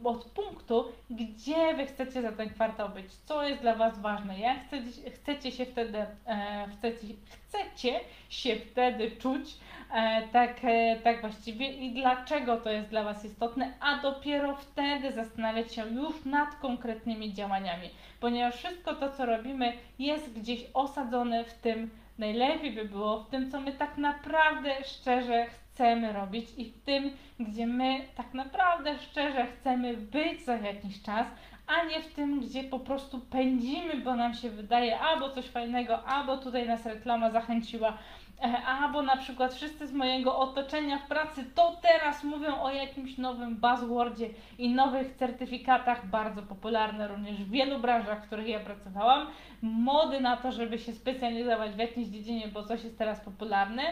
[0.04, 4.58] od punktu, gdzie Wy chcecie za ten kwartał być, co jest dla Was ważne, jak
[4.68, 8.00] chcecie, chcecie się wtedy, e, chcecie, chcecie
[8.30, 9.58] się wtedy czuć,
[9.94, 10.60] e, tak,
[11.04, 16.26] tak właściwie i dlaczego to jest dla Was istotne, a dopiero wtedy zastanawiać się już
[16.26, 17.90] nad konkretnymi działaniami,
[18.20, 21.90] ponieważ wszystko to, co robimy, jest gdzieś osadzone w tym,
[22.20, 27.12] najlepiej by było w tym, co my tak naprawdę szczerze chcemy robić i w tym,
[27.40, 31.28] gdzie my tak naprawdę szczerze chcemy być za jakiś czas,
[31.68, 36.06] a nie w tym, gdzie po prostu pędzimy, bo nam się wydaje albo coś fajnego,
[36.06, 37.98] albo tutaj nas reklama zachęciła,
[38.42, 43.18] e, albo na przykład wszyscy z mojego otoczenia w pracy to teraz mówią o jakimś
[43.18, 49.28] nowym buzzwordzie i nowych certyfikatach, bardzo popularne również w wielu branżach, w których ja pracowałam,
[49.62, 53.84] mody na to, żeby się specjalizować w jakiejś dziedzinie, bo coś jest teraz popularne.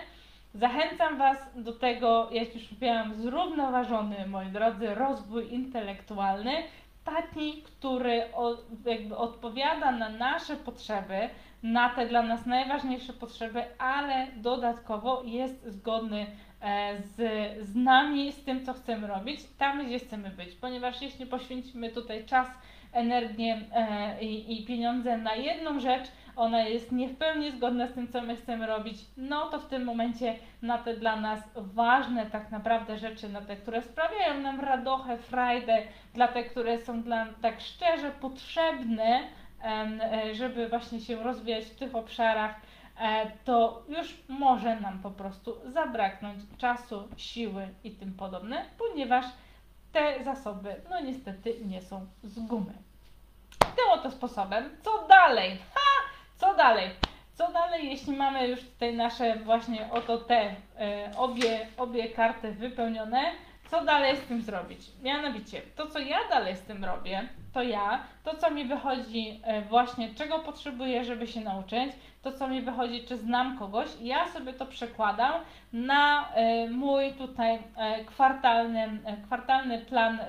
[0.53, 6.63] Zachęcam Was do tego, jak już mówiłam, zrównoważony, moi drodzy, rozwój intelektualny,
[7.05, 8.23] taki, który
[8.85, 11.29] jakby odpowiada na nasze potrzeby,
[11.71, 16.25] na te dla nas najważniejsze potrzeby, ale dodatkowo jest zgodny
[16.61, 17.15] e, z,
[17.67, 20.55] z nami, z tym, co chcemy robić, tam, gdzie chcemy być.
[20.55, 22.47] Ponieważ jeśli poświęcimy tutaj czas,
[22.93, 27.93] energię e, i, i pieniądze na jedną rzecz, ona jest nie w pełni zgodna z
[27.93, 32.25] tym, co my chcemy robić, no to w tym momencie na te dla nas ważne
[32.25, 35.81] tak naprawdę rzeczy, na te, które sprawiają nam radochę, frajdę,
[36.13, 39.19] dla te, które są dla tak szczerze potrzebne,
[40.33, 42.55] żeby właśnie się rozwijać w tych obszarach,
[42.99, 49.25] e, to już może nam po prostu zabraknąć czasu, siły i tym podobne, ponieważ
[49.91, 52.73] te zasoby, no niestety, nie są z gumy.
[53.59, 55.57] Tym oto sposobem, co dalej?
[55.73, 56.09] Ha!
[56.37, 56.89] Co dalej?
[57.33, 60.55] Co dalej, jeśli mamy już tutaj nasze właśnie oto te y,
[61.17, 63.31] obie, obie karty wypełnione?
[63.71, 64.79] Co dalej z tym zrobić?
[65.01, 69.61] Mianowicie, to co ja dalej z tym robię, to ja, to co mi wychodzi e,
[69.61, 74.53] właśnie, czego potrzebuję, żeby się nauczyć, to co mi wychodzi, czy znam kogoś, ja sobie
[74.53, 75.33] to przekładam
[75.73, 80.19] na e, mój tutaj e, kwartalny, kwartalny plan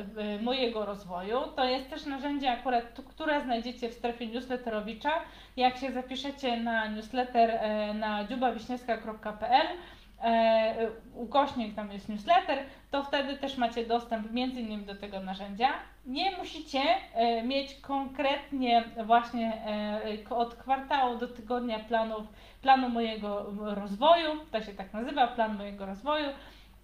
[0.43, 1.41] mojego rozwoju.
[1.57, 5.13] To jest też narzędzie akurat, które znajdziecie w strefie newsletterowicza.
[5.57, 7.61] Jak się zapiszecie na newsletter
[7.95, 9.67] na dziubawiśniewska.pl
[10.23, 12.59] e, ukośnik tam jest newsletter,
[12.91, 15.69] to wtedy też macie dostęp między innymi do tego narzędzia.
[16.07, 16.81] Nie musicie
[17.15, 19.63] e, mieć konkretnie właśnie
[20.31, 22.27] e, od kwartału do tygodnia planów,
[22.63, 26.29] planu mojego rozwoju, to się tak nazywa, plan mojego rozwoju.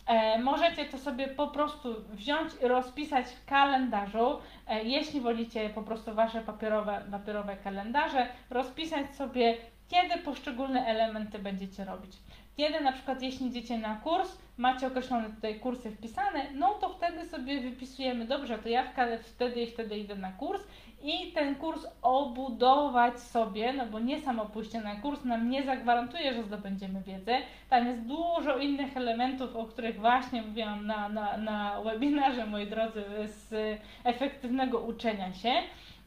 [0.07, 5.83] E, możecie to sobie po prostu wziąć i rozpisać w kalendarzu, e, jeśli wolicie po
[5.83, 9.57] prostu Wasze papierowe, papierowe kalendarze, rozpisać sobie,
[9.89, 12.17] kiedy poszczególne elementy będziecie robić.
[12.57, 17.29] Kiedy na przykład jeśli idziecie na kurs, macie określone tutaj kursy wpisane, no to wtedy
[17.29, 18.85] sobie wypisujemy, dobrze, to ja
[19.23, 20.63] wtedy i wtedy idę na kurs
[21.05, 26.35] i ten kurs obudować sobie, no bo nie samo pójście na kurs nam nie zagwarantuje,
[26.35, 27.39] że zdobędziemy wiedzę.
[27.71, 33.05] Tam jest dużo innych elementów, o których właśnie mówiłam na, na, na webinarze, moi drodzy,
[33.27, 35.53] z efektywnego uczenia się.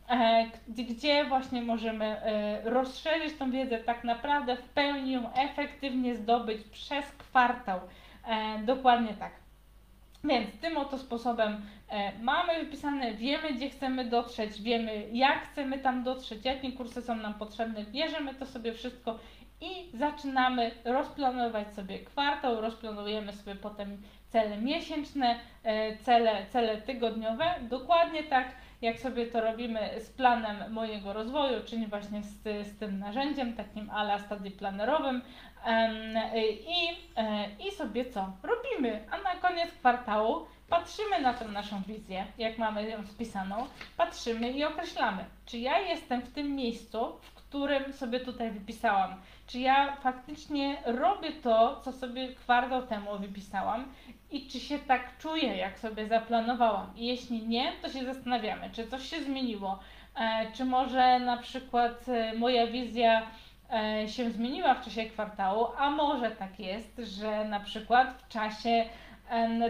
[0.10, 6.64] E, gdzie właśnie możemy e, rozszerzyć tą wiedzę, tak naprawdę w pełni ją efektywnie zdobyć
[6.64, 7.80] przez kwartał.
[8.28, 9.32] E, dokładnie tak.
[10.24, 11.62] Więc tym oto sposobem
[12.22, 17.34] mamy wypisane, wiemy gdzie chcemy dotrzeć, wiemy jak chcemy tam dotrzeć, jakie kursy są nam
[17.34, 19.20] potrzebne, bierzemy to sobie wszystko
[19.62, 25.40] i zaczynamy rozplanować sobie kwartał, rozplanujemy sobie potem cele miesięczne,
[26.02, 28.48] cele, cele tygodniowe, dokładnie tak
[28.82, 33.90] jak sobie to robimy z planem mojego rozwoju, czyli właśnie z, z tym narzędziem takim
[33.90, 35.22] ala study planerowym
[36.68, 38.34] i, e, i sobie co?
[38.44, 43.68] Robimy, a na koniec kwartału patrzymy na tę naszą wizję, jak mamy ją wpisaną,
[43.98, 49.22] patrzymy i określamy, czy ja jestem w tym miejscu, w którym sobie tutaj wypisałam.
[49.48, 53.86] Czy ja faktycznie robię to, co sobie kwartał temu wypisałam
[54.32, 56.94] i czy się tak czuję, jak sobie zaplanowałam.
[56.96, 59.80] I jeśli nie, to się zastanawiamy, czy coś się zmieniło,
[60.16, 63.28] e, czy może na przykład e, moja wizja
[63.74, 68.86] e, się zmieniła w czasie kwartału, a może tak jest, że na przykład w czasie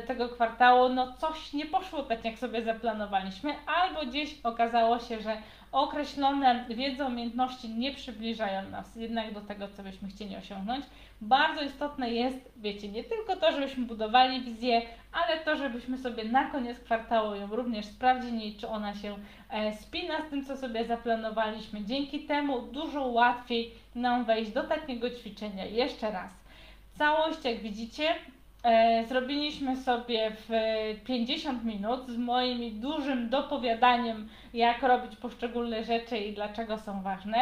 [0.07, 5.37] tego kwartału no coś nie poszło tak, jak sobie zaplanowaliśmy, albo gdzieś okazało się, że
[5.71, 10.85] określone wiedzy, umiejętności nie przybliżają nas jednak do tego, co byśmy chcieli osiągnąć.
[11.21, 16.51] Bardzo istotne jest, wiecie, nie tylko to, żebyśmy budowali wizję, ale to, żebyśmy sobie na
[16.51, 19.15] koniec kwartału ją również sprawdzili, czy ona się
[19.49, 21.85] e, spina z tym, co sobie zaplanowaliśmy.
[21.85, 26.47] Dzięki temu dużo łatwiej nam wejść do takiego ćwiczenia jeszcze raz
[26.97, 28.15] Całość, jak widzicie,
[29.07, 30.49] zrobiliśmy sobie w
[31.05, 37.37] 50 minut z moim dużym dopowiadaniem, jak robić poszczególne rzeczy i dlaczego są ważne.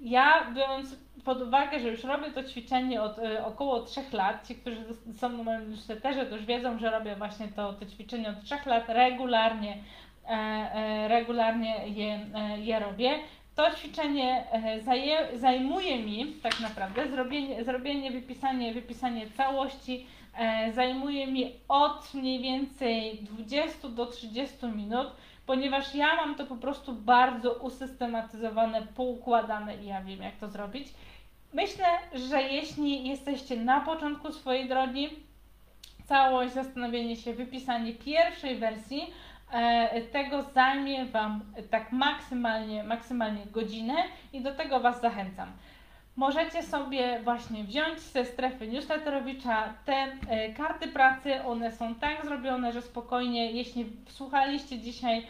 [0.00, 4.54] Ja, biorąc pod uwagę, że już robię to ćwiczenie od e, około 3 lat, ci,
[4.54, 4.76] którzy
[5.18, 8.54] są na moim newsletterze, to już wiedzą, że robię właśnie to, to ćwiczenie od 3
[8.66, 9.76] lat regularnie,
[10.28, 13.18] e, e, regularnie je, e, je robię.
[13.54, 20.19] To ćwiczenie e, zaje, zajmuje mi tak naprawdę zrobienie, zrobienie wypisanie, wypisanie całości, e,
[20.74, 25.08] zajmuje mi od mniej więcej 20 do 30 minut
[25.50, 30.88] ponieważ ja mam to po prostu bardzo usystematyzowane, poukładane i ja wiem, jak to zrobić.
[31.52, 35.08] Myślę, że jeśli jesteście na początku swojej drogi,
[36.06, 39.10] całość, zastanowienie się, wypisanie pierwszej wersji
[39.52, 43.94] e, tego zajmie Wam tak maksymalnie, maksymalnie godzinę
[44.32, 45.52] i do tego Was zachęcam.
[46.20, 51.44] Możecie sobie właśnie wziąć ze strefy newsletterowicza te e, karty pracy.
[51.44, 55.26] One są tak zrobione, że spokojnie, jeśli słuchaliście dzisiaj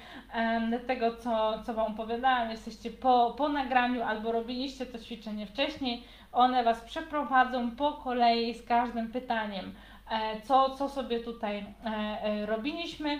[0.87, 6.65] tego, co, co Wam opowiadałam, jesteście po, po nagraniu albo robiliście to ćwiczenie wcześniej, one
[6.65, 9.75] Was przeprowadzą po kolei z każdym pytaniem,
[10.11, 13.19] e, co, co sobie tutaj e, robiliśmy.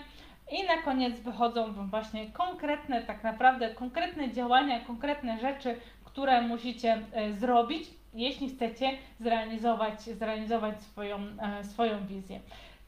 [0.51, 5.75] I na koniec wychodzą właśnie konkretne, tak naprawdę konkretne działania, konkretne rzeczy,
[6.11, 12.39] które musicie e, zrobić, jeśli chcecie zrealizować, zrealizować swoją, e, swoją wizję.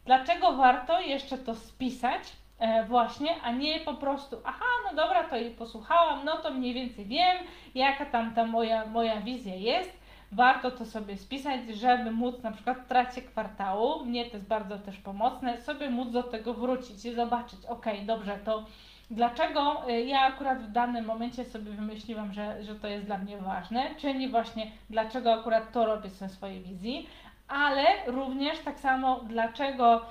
[0.06, 2.22] Dlaczego warto jeszcze to spisać?
[2.60, 6.74] E, właśnie, a nie po prostu, aha, no dobra, to jej posłuchałam, no to mniej
[6.74, 7.38] więcej wiem,
[7.76, 10.04] jaka tam ta moja, moja wizja jest.
[10.32, 14.80] Warto to sobie spisać, żeby móc na przykład w trakcie kwartału, mnie to jest bardzo
[14.80, 18.66] też pomocne, sobie móc do tego wrócić i zobaczyć, ok, dobrze, to
[19.12, 23.38] Dlaczego y, ja akurat w danym momencie sobie wymyśliłam, że, że to jest dla mnie
[23.38, 27.08] ważne, czyli właśnie dlaczego akurat to robię ze swojej wizji,
[27.48, 30.02] ale również tak samo dlaczego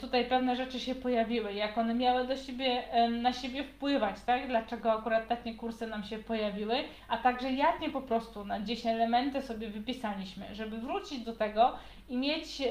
[0.00, 2.82] tutaj pewne rzeczy się pojawiły, jak one miały do siebie,
[3.22, 4.46] na siebie wpływać, tak?
[4.48, 6.74] Dlaczego akurat takie kursy nam się pojawiły,
[7.08, 11.72] a także jakie po prostu na gdzieś elementy sobie wypisaliśmy, żeby wrócić do tego
[12.10, 12.62] i mieć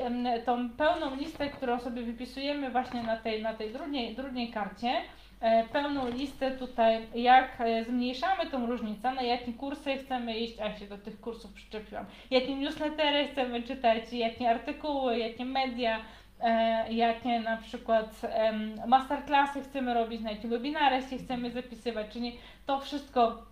[0.45, 5.01] tą pełną listę, którą sobie wypisujemy właśnie na tej, na tej drugiej, drugiej karcie,
[5.41, 10.65] E, pełną listę tutaj, jak e, zmniejszamy tą różnicę, na jakie kursy chcemy iść, a
[10.65, 16.01] ja się do tych kursów przyczepiłam, jakie newslettery chcemy czytać, jakie artykuły, jakie media,
[16.41, 18.21] e, jakie na przykład
[18.87, 23.48] masterclassy chcemy robić, na jakie webinary się chcemy zapisywać, czyli to wszystko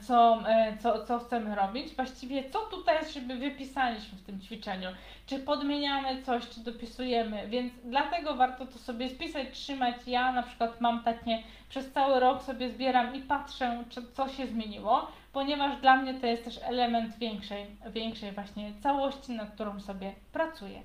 [0.00, 1.94] co, e, co, co chcemy robić.
[1.94, 4.88] Właściwie co tutaj żeby wypisaliśmy w tym ćwiczeniu.
[5.26, 9.96] Czy podmieniamy coś, czy dopisujemy, więc dlatego warto to sobie spisać, trzymać.
[10.06, 11.38] Ja na przykład mam takie,
[11.68, 16.26] przez cały rok sobie zbieram i patrzę, czy, co się zmieniło, ponieważ dla mnie to
[16.26, 20.82] jest też element większej, większej właśnie całości, nad którą sobie pracuję.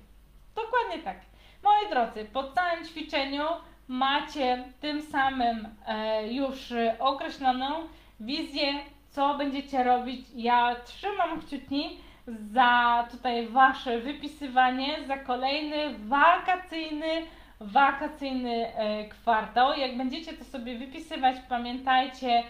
[0.54, 1.16] Dokładnie tak.
[1.62, 3.44] Moi drodzy, po całym ćwiczeniu
[3.88, 7.88] macie tym samym e, już określoną
[8.20, 8.72] wizję,
[9.10, 10.26] co będziecie robić.
[10.34, 17.26] Ja trzymam kciuki za tutaj Wasze wypisywanie, za kolejny wakacyjny,
[17.60, 19.78] wakacyjny e, kwartał.
[19.78, 22.42] Jak będziecie to sobie wypisywać, pamiętajcie,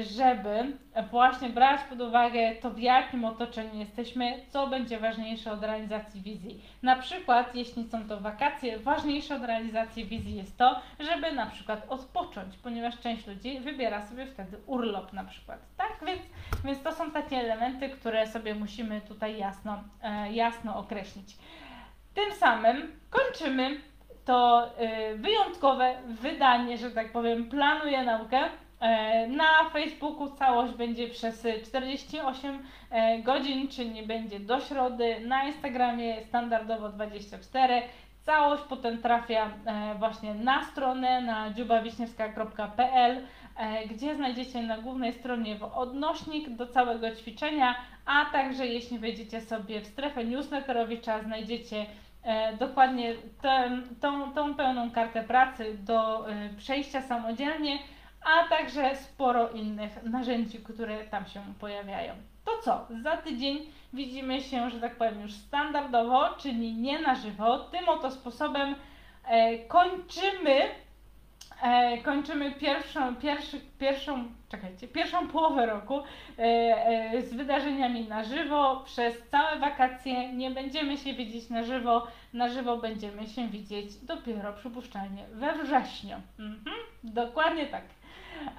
[0.00, 0.76] żeby
[1.10, 6.62] właśnie brać pod uwagę to, w jakim otoczeniu jesteśmy, co będzie ważniejsze od realizacji wizji.
[6.82, 11.86] Na przykład, jeśli są to wakacje, ważniejsze od realizacji wizji jest to, żeby na przykład
[11.88, 15.58] odpocząć, ponieważ część ludzi wybiera sobie wtedy urlop na przykład.
[15.76, 16.22] Tak, więc,
[16.64, 21.36] więc to są takie elementy, które sobie musimy tutaj jasno, e, jasno określić.
[22.14, 23.80] Tym samym kończymy
[24.24, 28.67] to e, wyjątkowe wydanie, że tak powiem, Planuję Naukę E,
[29.28, 32.58] na Facebooku całość będzie przez 48
[32.90, 35.20] e, godzin, czyli będzie do środy.
[35.20, 37.82] Na Instagramie standardowo 24.
[38.22, 43.26] Całość potem trafia e, właśnie na stronę na dziubawiśniewska.pl,
[43.90, 47.74] gdzie znajdziecie na głównej stronie odnośnik do całego ćwiczenia,
[48.06, 51.86] a także jeśli wejdziecie sobie w strefę newsletterowicza, znajdziecie
[52.58, 56.26] dokładnie tę, tą, tą pełną kartę pracy do
[56.58, 57.78] przejścia samodzielnie
[58.24, 62.14] a także sporo innych narzędzi, które tam się pojawiają.
[62.44, 62.86] To co?
[63.02, 63.58] Za tydzień
[63.92, 67.58] widzimy się, że tak powiem, już standardowo, czyli nie na żywo.
[67.58, 68.74] Tym oto sposobem
[69.24, 70.60] e, kończymy
[71.62, 78.82] e, kończymy pierwszą, pierwszy, pierwszą, czekajcie, pierwszą połowę roku e, e, z wydarzeniami na żywo.
[78.84, 82.06] Przez całe wakacje nie będziemy się widzieć na żywo.
[82.32, 86.16] Na żywo będziemy się widzieć dopiero przypuszczalnie we wrześniu.
[86.38, 87.82] Mhm, dokładnie tak.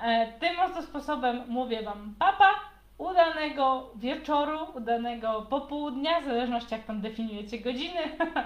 [0.04, 2.50] E, tym oto sposobem mówię Wam papa
[2.98, 8.00] udanego wieczoru, udanego popołudnia, w zależności jak tam definiujecie godziny,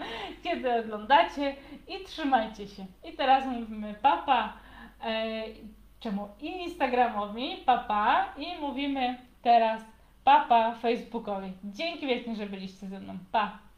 [0.44, 1.56] kiedy oglądacie
[1.88, 2.86] i trzymajcie się.
[3.04, 4.54] I teraz mówimy papa,
[5.04, 5.44] e,
[6.00, 9.82] czemu Instagramowi, papa i mówimy teraz
[10.24, 11.54] papa Facebookowi.
[11.64, 13.18] Dzięki wielkie, że byliście ze mną.
[13.32, 13.73] Pa!